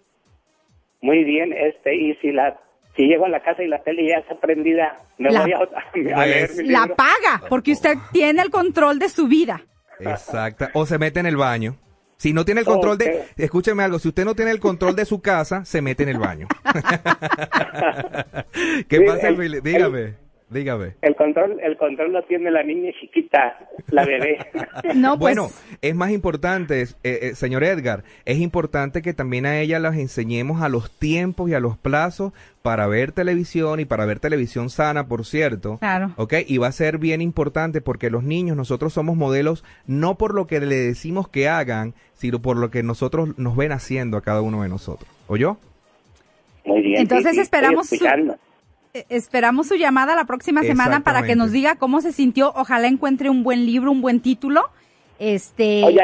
[1.02, 2.60] Muy bien, este, y si la
[2.98, 5.60] si llego a la casa y la tele ya está prendida, me La- voy a,
[6.22, 6.96] a leer mi La libro.
[6.96, 9.62] paga, porque usted tiene el control de su vida.
[10.00, 10.68] Exacto.
[10.74, 11.78] O se mete en el baño.
[12.18, 13.26] Si no tiene el control de...
[13.38, 16.18] Escúcheme algo, si usted no tiene el control de su casa, se mete en el
[16.18, 16.48] baño.
[18.88, 20.16] ¿Qué Sí, pasa, el- Dígame,
[20.50, 20.94] dígame.
[21.02, 23.58] El control, el control lo tiene la niña chiquita,
[23.90, 24.38] la bebé.
[24.96, 25.50] No, pues, Bueno,
[25.82, 30.62] es más importante, eh, eh, señor Edgar, es importante que también a ella las enseñemos
[30.62, 32.32] a los tiempos y a los plazos
[32.62, 35.78] para ver televisión y para ver televisión sana, por cierto.
[35.80, 36.12] Claro.
[36.18, 36.34] ¿Ok?
[36.48, 40.48] Y va a ser bien importante porque los niños, nosotros somos modelos no por lo
[40.48, 44.42] que le decimos que hagan, sino por lo que nosotros nos ven haciendo a cada
[44.42, 45.10] uno de nosotros.
[45.28, 45.58] ¿Oyó?
[46.66, 47.02] Muy bien.
[47.02, 47.98] Entonces sí, esperamos su-
[49.10, 52.52] Esperamos su llamada la próxima semana para que nos diga cómo se sintió.
[52.56, 54.70] Ojalá encuentre un buen libro, un buen título.
[55.20, 56.02] Este, Oye,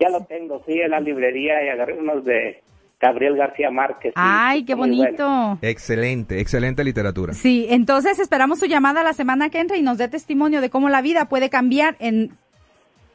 [0.00, 2.62] ya lo tengo, sí, en la librería y agarré unos de
[3.00, 4.10] Gabriel García Márquez.
[4.14, 5.24] sí, ay, qué bonito.
[5.24, 5.58] bueno.
[5.62, 7.32] Excelente, excelente literatura.
[7.32, 10.88] Sí, entonces esperamos su llamada la semana que entra y nos dé testimonio de cómo
[10.88, 12.32] la vida puede cambiar en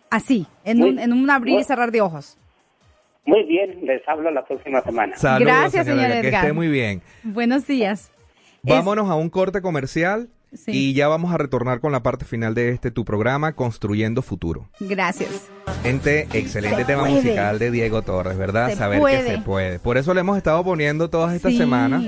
[0.09, 2.37] así, en Muy- un, en un abrir y cerrar de ojos.
[3.25, 5.15] Muy bien, les hablo la próxima semana.
[5.17, 7.01] Saludos, Gracias, señor Edgar, Que esté muy bien.
[7.23, 8.11] Buenos días.
[8.65, 10.71] Es- Vámonos a un corte comercial Sí.
[10.71, 14.69] y ya vamos a retornar con la parte final de este tu programa, Construyendo Futuro.
[14.79, 15.47] Gracias.
[15.81, 17.15] Gente, excelente Se tema puede.
[17.15, 18.69] musical de Diego Torres, ¿verdad?
[18.69, 19.23] Se Saber puede.
[19.25, 19.79] que se puede.
[19.79, 21.57] Por eso le hemos estado poniendo todas estas Sí.
[21.57, 22.03] semanas,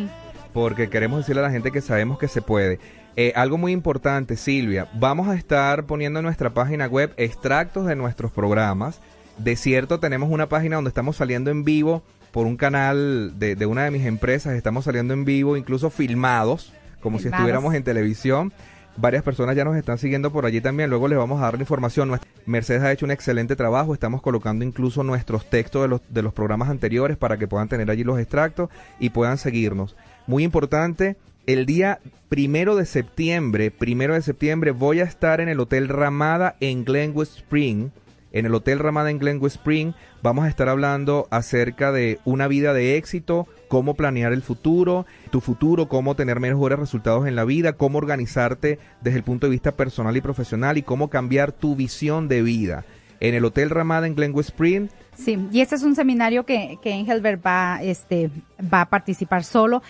[0.53, 2.80] porque queremos decirle a la gente que sabemos que se puede.
[3.18, 7.95] Eh, algo muy importante, Silvia, vamos a estar poniendo en nuestra página web extractos de
[7.97, 9.01] nuestros programas.
[9.38, 12.03] De cierto, tenemos una página donde estamos saliendo en vivo
[12.36, 16.73] por un canal de, de una de mis empresas, estamos saliendo en vivo, incluso filmados,
[16.99, 18.51] como si estuviéramos en televisión.
[18.97, 20.89] Varias personas ya nos están siguiendo por allí también.
[20.89, 22.19] Luego les vamos a dar la información.
[22.45, 23.93] Mercedes ha hecho un excelente trabajo.
[23.93, 27.89] Estamos colocando incluso nuestros textos de los, de los programas anteriores para que puedan tener
[27.89, 28.69] allí los extractos
[28.99, 29.95] y puedan seguirnos.
[30.27, 31.15] Muy importante,
[31.45, 36.57] el día primero de septiembre, primero de septiembre, voy a estar en el Hotel Ramada
[36.59, 37.91] en Glenwood Spring.
[38.36, 42.73] En el Hotel Ramada en Glenwood Spring vamos a estar hablando acerca de una vida
[42.73, 47.77] de éxito, cómo planear el futuro, tu futuro, cómo tener mejores resultados en la vida,
[47.77, 52.27] cómo organizarte desde el punto de vista personal y profesional y cómo cambiar tu visión
[52.27, 52.83] de vida.
[53.21, 56.91] En el Hotel Ramada en Glenwood Spring Sí, y este es un seminario que, que
[56.91, 58.29] Engelbert va, este,
[58.61, 59.81] va a participar solo,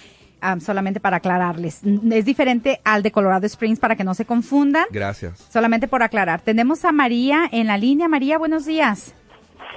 [0.51, 1.81] ah, solamente para aclararles.
[1.83, 4.85] Es diferente al de Colorado Springs para que no se confundan.
[4.91, 5.39] Gracias.
[5.51, 6.41] Solamente por aclarar.
[6.41, 8.07] Tenemos a María en la línea.
[8.07, 9.15] María, buenos días.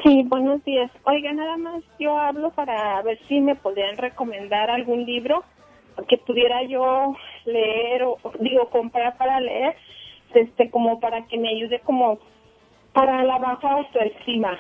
[0.03, 0.91] Sí, buenos días.
[1.05, 5.43] Oiga, nada más yo hablo para ver si me podrían recomendar algún libro
[6.09, 9.75] que pudiera yo leer o digo comprar para leer,
[10.35, 12.19] este como para que me ayude como
[12.93, 14.57] para la baja autoestima.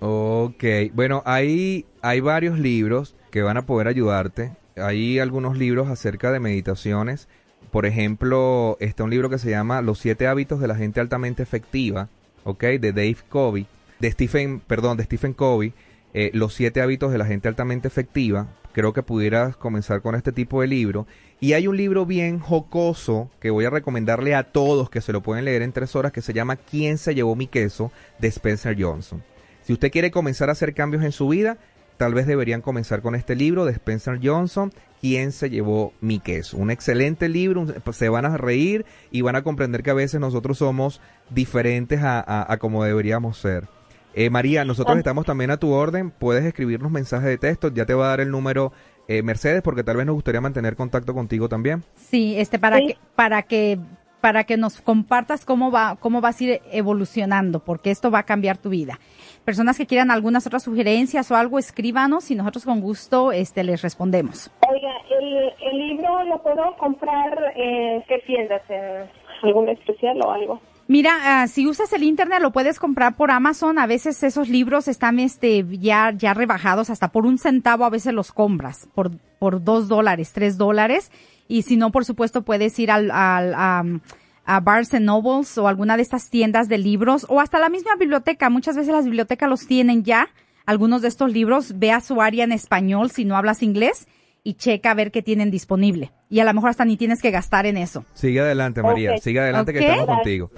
[0.00, 4.52] Ok, bueno, hay, hay varios libros que van a poder ayudarte.
[4.76, 7.28] Hay algunos libros acerca de meditaciones.
[7.70, 11.42] Por ejemplo, está un libro que se llama Los siete hábitos de la gente altamente
[11.42, 12.10] efectiva,
[12.44, 13.66] ok, de Dave Covey,
[14.00, 15.72] de Stephen, perdón, de Stephen Covey,
[16.12, 18.48] eh, Los siete hábitos de la gente altamente efectiva.
[18.72, 21.06] Creo que pudieras comenzar con este tipo de libro.
[21.40, 25.22] Y hay un libro bien jocoso que voy a recomendarle a todos que se lo
[25.22, 27.90] pueden leer en tres horas que se llama ¿Quién se llevó mi queso?
[28.18, 29.22] de Spencer Johnson.
[29.62, 31.56] Si usted quiere comenzar a hacer cambios en su vida,
[31.96, 36.56] tal vez deberían comenzar con este libro de Spencer Johnson, ¿Quién se llevó mi queso?
[36.56, 40.18] Un excelente libro, un- se van a reír y van a comprender que a veces
[40.20, 43.68] nosotros somos diferentes a, a- a como deberíamos ser.
[44.14, 47.92] Eh, María, nosotros estamos también a tu orden, puedes escribirnos mensajes de texto, ya te
[47.92, 48.72] va a dar el número
[49.06, 51.84] eh, Mercedes porque tal vez nos gustaría mantener contacto contigo también.
[51.94, 52.86] Sí, este, para Sí.
[52.88, 53.78] que, para que,
[54.22, 58.22] para que nos compartas cómo va, cómo vas a ir evolucionando, porque esto va a
[58.24, 58.98] cambiar tu vida.
[59.46, 63.80] Personas que quieran algunas otras sugerencias o algo, escríbanos y nosotros con gusto, este, les
[63.80, 64.50] respondemos.
[64.68, 69.08] Oiga, el, el libro lo puedo comprar en qué tiendas, en
[69.44, 70.60] algún especial o algo.
[70.88, 73.78] Mira, ah, si usas el internet lo puedes comprar por Amazon.
[73.78, 77.84] A veces esos libros están este ya ya rebajados hasta por un centavo.
[77.84, 81.12] A veces los compras por por dos dólares, tres dólares.
[81.46, 84.00] Y si no, por supuesto, puedes ir al, al am,
[84.46, 87.96] a Barnes and Nobles o alguna de estas tiendas de libros o hasta la misma
[87.96, 88.48] biblioteca.
[88.48, 90.28] Muchas veces las bibliotecas los tienen ya.
[90.64, 94.08] Algunos de estos libros, ve a su área en español si no hablas inglés
[94.42, 96.12] y checa a ver qué tienen disponible.
[96.30, 98.04] Y a lo mejor hasta ni tienes que gastar en eso.
[98.14, 99.18] Sigue adelante, María, Ok.
[99.22, 100.50] sigue adelante que estamos contigo.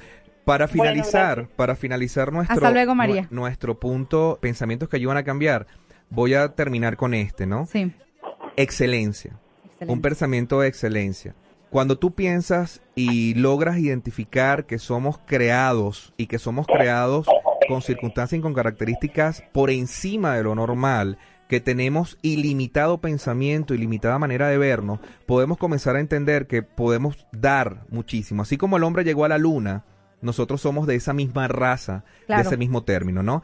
[0.44, 3.22] Para finalizar, para finalizar nuestro, Hasta luego, María.
[3.24, 5.66] nue- nuestro punto, pensamientos que ayudan a cambiar,
[6.08, 7.66] voy a terminar con este, ¿no?
[7.66, 7.92] Sí.
[8.56, 9.32] Excelencia.
[9.64, 9.92] Excelente.
[9.92, 11.34] Un pensamiento de excelencia.
[11.70, 17.26] Cuando tú piensas y logras identificar que somos creados y que somos creados
[17.68, 24.18] con circunstancias y con características por encima de lo normal, que tenemos ilimitado pensamiento, ilimitada
[24.18, 28.42] manera de vernos, podemos comenzar a entender que podemos dar muchísimo.
[28.42, 29.84] Así como el hombre llegó a la luna,
[30.20, 32.42] nosotros somos de esa misma raza, Claro.
[32.42, 33.42] de ese mismo término, ¿no?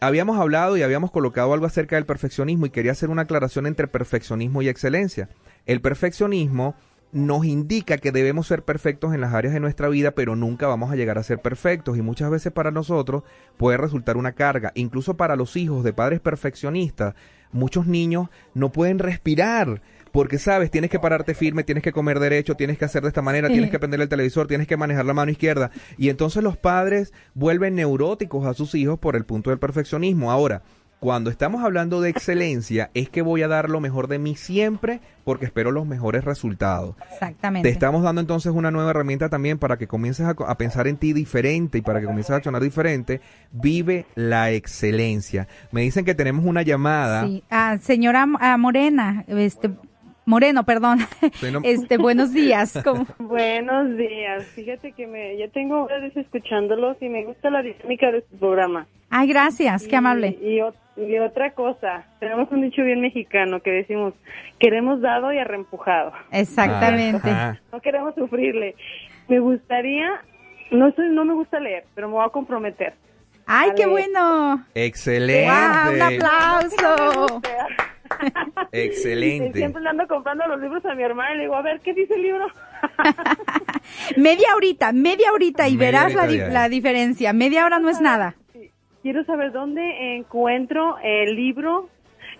[0.00, 3.86] Habíamos hablado y habíamos colocado algo acerca del perfeccionismo y quería hacer una aclaración entre
[3.86, 5.28] perfeccionismo y excelencia.
[5.64, 6.74] El perfeccionismo
[7.12, 10.90] nos indica que debemos ser perfectos en las áreas de nuestra vida, pero nunca vamos
[10.90, 13.22] a llegar a ser perfectos y muchas veces para nosotros
[13.58, 17.14] puede resultar una carga, incluso para los hijos de padres perfeccionistas.
[17.52, 22.54] Muchos niños no pueden respirar porque sabes, tienes que pararte firme, tienes que comer derecho,
[22.54, 23.54] tienes que hacer de esta manera, Sí.
[23.54, 27.12] tienes que prender el televisor, tienes que manejar la mano izquierda y entonces los padres
[27.34, 30.30] vuelven neuróticos a sus hijos por el punto del perfeccionismo.
[30.30, 30.62] Ahora,
[31.02, 35.00] cuando estamos hablando de excelencia, es que voy a dar lo mejor de mí siempre
[35.24, 36.94] porque espero los mejores resultados.
[37.10, 37.68] Exactamente.
[37.68, 40.96] Te estamos dando entonces una nueva herramienta también para que comiences a, a pensar en
[40.98, 43.20] ti diferente y para que comiences a accionar diferente.
[43.50, 45.48] Vive la excelencia.
[45.72, 47.26] Me dicen que tenemos una llamada.
[47.26, 47.42] Sí.
[47.50, 49.72] Ah, señora ah, Morena, este,
[50.24, 50.98] Moreno, perdón.
[51.64, 52.78] Este, buenos días.
[52.84, 53.06] ¿Cómo?
[53.18, 54.44] Buenos días.
[54.54, 58.86] Fíjate que me, ya tengo horas escuchándolos y me gusta la dinámica de su programa.
[59.10, 60.38] Ay, gracias, qué amable.
[60.40, 64.14] Y, ot- y otra cosa, tenemos un dicho bien mexicano que decimos,
[64.58, 66.12] queremos dado y arrempujado.
[66.30, 67.28] Exactamente.
[67.28, 67.60] Ajá.
[67.72, 68.74] No queremos sufrirle.
[69.28, 70.08] Me gustaría,
[70.70, 72.94] no soy, no me gusta leer, pero me voy a comprometer.
[73.46, 74.64] Ay, qué bueno.
[74.74, 75.50] Excelente.
[75.50, 75.94] ¡Wow!
[75.94, 77.42] Un aplauso.
[78.72, 79.58] Excelente.
[79.58, 82.14] Siempre ando comprando los libros a mi hermana y le digo, a ver, ¿qué dice
[82.14, 82.46] el libro?
[84.16, 87.32] media horita, media horita y Media verás la, di- la diferencia.
[87.32, 88.34] Media hora no es nada.
[89.02, 91.88] Quiero saber dónde encuentro el libro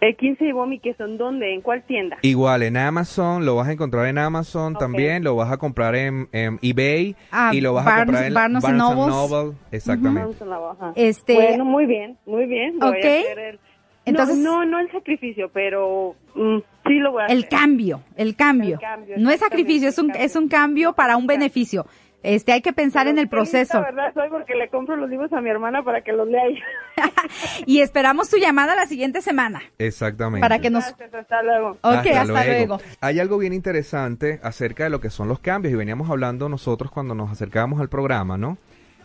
[0.00, 2.18] El 15 de Bomi, que son dónde, en cuál tienda.
[2.22, 4.80] Igual en Amazon, lo vas a encontrar en Amazon Ok.
[4.80, 8.24] también, lo vas a comprar en, en eBay Ah, y lo vas a Barnes- comprar
[8.26, 9.06] en Barnes Nobles.
[9.08, 9.56] Noble.
[9.72, 10.44] Exactamente.
[10.44, 10.92] A la baja.
[10.94, 12.78] Este- Bueno, muy bien, muy bien.
[12.78, 12.96] Voy a Ok.
[13.04, 13.60] hacer el-
[14.04, 17.48] Entonces- no, no, no el sacrificio, pero mm, sí lo voy a El hacer.
[17.50, 18.74] cambio, el cambio.
[18.74, 20.24] El cambio, no es sacrificio, es un, cambio.
[20.26, 21.86] es un cambio para un beneficio.
[22.24, 23.80] Este, hay que pensar en el proceso.
[23.80, 26.64] verdad soy porque le compro los libros a mi hermana para que los lea ella.
[27.66, 30.40] Y esperamos tu llamada la siguiente semana Exactamente.
[30.40, 30.84] para que nos...
[30.84, 31.70] Gracias, hasta luego.
[31.82, 32.78] Ok, hasta, luego.
[33.00, 36.92] Hay algo bien interesante acerca de lo que son los cambios y veníamos hablando nosotros
[36.92, 38.56] cuando nos acercábamos al programa, ¿no?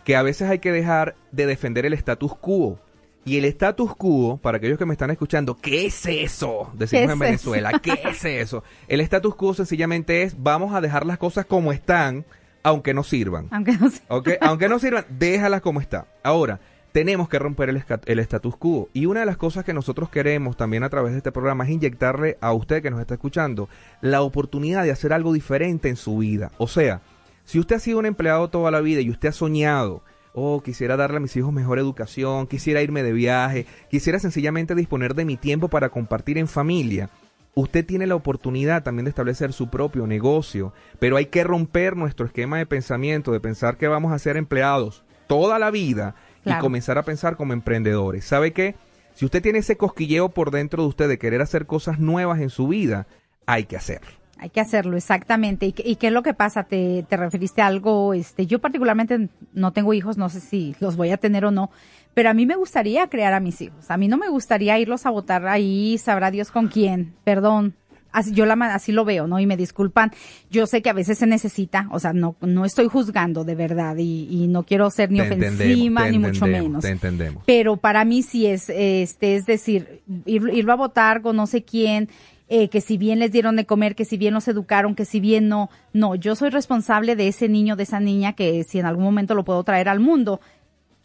[0.04, 2.78] Que a veces hay que dejar de defender el status quo.
[3.28, 6.70] Y el status quo, para aquellos que me están escuchando, ¿qué es eso?
[6.72, 7.80] Decimos ¿Qué en Venezuela, eso?
[7.82, 8.64] ¿qué es eso?
[8.88, 12.24] El status quo sencillamente es vamos a dejar las cosas como están,
[12.62, 13.48] aunque no sirvan.
[13.50, 13.90] Aunque no.
[14.08, 14.30] ¿Ok?
[14.40, 16.06] Aunque no sirvan, déjalas como está.
[16.22, 16.58] Ahora,
[16.92, 18.88] tenemos que romper el, el status quo.
[18.94, 21.70] Y una de las cosas que nosotros queremos también a través de este programa es
[21.70, 23.68] inyectarle a usted que nos está escuchando
[24.00, 26.50] la oportunidad de hacer algo diferente en su vida.
[26.56, 27.02] O sea,
[27.44, 30.02] si usted ha sido un empleado toda la vida y usted ha soñado,
[30.38, 35.14] oh, quisiera darle a mis hijos mejor educación, quisiera irme de viaje, quisiera sencillamente disponer
[35.14, 37.10] de mi tiempo para compartir en familia,
[37.54, 42.24] Usted tiene la oportunidad también de establecer su propio negocio, pero hay que romper nuestro
[42.24, 46.14] esquema de pensamiento, de pensar que vamos a ser empleados toda la vida
[46.44, 46.60] Claro.
[46.60, 48.24] y comenzar a pensar como emprendedores.
[48.24, 48.76] ¿Sabe qué?
[49.14, 52.50] Si usted tiene ese cosquilleo por dentro de usted de querer hacer cosas nuevas en
[52.50, 53.08] su vida,
[53.44, 54.12] hay que hacerlo.
[54.38, 55.66] Hay que hacerlo, exactamente.
[55.66, 56.64] ¿Y qué, y qué es lo que pasa?
[56.64, 58.14] ¿Te, te referiste a algo?
[58.14, 61.70] Este, yo particularmente no tengo hijos, no sé si los voy a tener o no,
[62.14, 63.90] pero a mí me gustaría crear a mis hijos.
[63.90, 67.14] A mí no me gustaría irlos a votar ahí, sabrá Dios con quién.
[67.24, 67.74] Perdón.
[68.10, 69.38] Así, yo la, así lo veo, ¿no?
[69.38, 70.12] Y me disculpan.
[70.50, 73.96] Yo sé que a veces se necesita, o sea, no, no estoy juzgando de verdad
[73.98, 76.82] y, y no quiero ser ni Te ofensiva ni mucho menos.
[76.82, 77.42] Te entendemos.
[77.46, 81.62] Pero para mí sí es, este, es decir, ir, irlo a votar con no sé
[81.62, 82.08] quién,
[82.48, 85.20] eh, que si bien les dieron de comer, que si bien los educaron, que si
[85.20, 88.86] bien no, no, yo soy responsable de ese niño, de esa niña, que si en
[88.86, 90.40] algún momento lo puedo traer al mundo.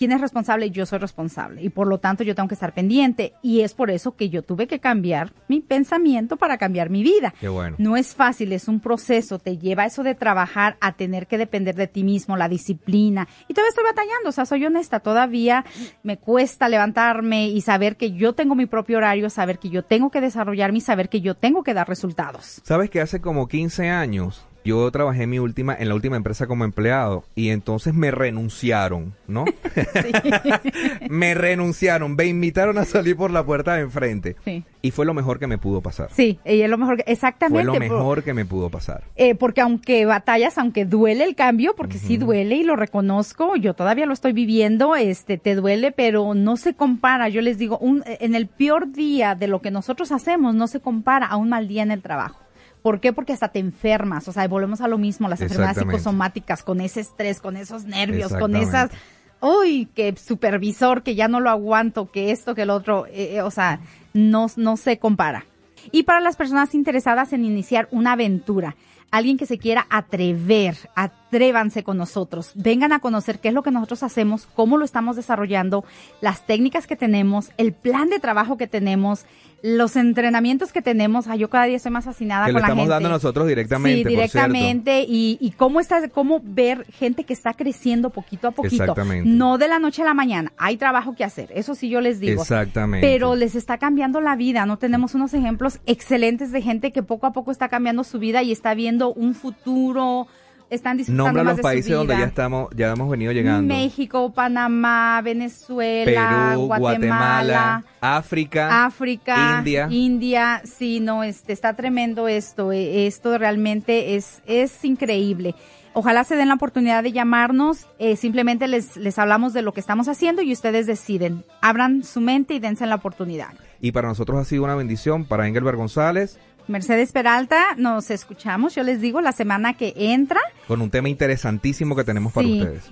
[0.04, 0.70] ¿Quién es responsable?
[0.70, 1.64] Yo soy responsable.
[1.64, 3.36] Y por lo tanto yo tengo que estar pendiente.
[3.42, 7.34] Y es por eso que yo tuve que cambiar mi pensamiento para cambiar mi vida.
[7.40, 7.78] Qué bueno.
[7.80, 11.76] No es fácil, es un proceso, te lleva eso de trabajar a tener que depender
[11.76, 13.30] de ti mismo, la disciplina.
[13.48, 15.64] Y todavía estoy batallando, o sea, soy honesta, todavía
[16.04, 20.12] me cuesta levantarme y saber que yo tengo mi propio horario, saber que yo tengo
[20.12, 22.60] que desarrollarme y saber que yo tengo que dar resultados.
[22.66, 26.48] Sabes que hace como 15 años yo trabajé en mi última, en la última empresa
[26.48, 29.46] como empleado y entonces me renunciaron, ¿no?
[31.10, 34.36] me renunciaron, me invitaron a salir por la puerta de enfrente.
[34.46, 34.64] Sí.
[34.82, 36.10] Y fue lo mejor que me pudo pasar.
[36.12, 37.56] Sí, y es lo mejor, que- exactamente.
[37.58, 39.04] Fue lo por- mejor que me pudo pasar.
[39.16, 43.74] Eh, porque aunque batallas, aunque duele el cambio, porque sí duele y lo reconozco, yo
[43.76, 47.30] todavía lo estoy viviendo, este, te duele, pero no se compara.
[47.30, 50.82] Yo les digo, un, en el peor día de lo que nosotros hacemos, no se
[50.82, 52.40] compara a un mal día en el trabajo.
[52.84, 53.14] ¿Por qué?
[53.14, 57.00] Porque hasta te enfermas, o sea, volvemos a lo mismo, las enfermedades psicosomáticas, con ese
[57.00, 58.92] estrés, con esos nervios, con esas,
[59.40, 63.42] uy, que supervisor, que ya no lo aguanto, que esto, que el otro, eh, eh,
[63.42, 63.80] o sea,
[64.14, 65.46] no, no se compara.
[65.94, 68.76] Y para las personas interesadas en iniciar una aventura,
[69.12, 73.72] alguien que se quiera atrever, atrévanse con nosotros, vengan a conocer qué es lo que
[73.72, 75.86] nosotros hacemos, cómo lo estamos desarrollando,
[76.20, 79.26] las técnicas que tenemos, el plan de trabajo que tenemos,
[79.66, 81.28] los entrenamientos que tenemos.
[81.28, 82.94] Ay, yo cada día estoy más fascinada Que con la estamos gente.
[82.94, 85.06] dando nosotros directamente, Sí, por directamente.
[85.08, 88.84] Y, y cómo está, cómo ver gente que está creciendo poquito a poquito.
[88.84, 89.30] Exactamente.
[89.30, 90.52] No de la noche a la mañana.
[90.58, 91.50] Hay trabajo que hacer.
[91.56, 92.42] Eso sí yo les digo.
[92.42, 93.08] Exactamente.
[93.08, 94.66] Pero les está cambiando la vida.
[94.66, 98.44] No tenemos unos ejemplos excelentes de gente que poco a poco está cambiando su vida
[98.44, 100.28] y está viendo un futuro.
[100.74, 101.98] Están disfrutando Nombra más los de países su vida.
[102.00, 103.72] donde ya estamos, ya hemos venido llegando.
[103.72, 109.88] México, Panamá, Venezuela, Perú, Guatemala, Guatemala, África, África, India.
[109.92, 115.54] India, sí, no, este, está tremendo esto, eh, esto realmente es, es increíble.
[115.96, 119.80] Ojalá se den la oportunidad de llamarnos, eh, simplemente les, les hablamos de lo que
[119.80, 121.46] estamos haciendo y ustedes deciden.
[121.62, 123.54] Abran su mente y dense la oportunidad.
[123.80, 125.26] Y para nosotros ha sido una bendición.
[125.26, 130.40] Para Engelbert González, Mercedes Peralta, nos escuchamos, yo les digo, la semana que entra.
[130.68, 132.60] con un tema interesantísimo que tenemos para Sí.
[132.62, 132.92] ustedes.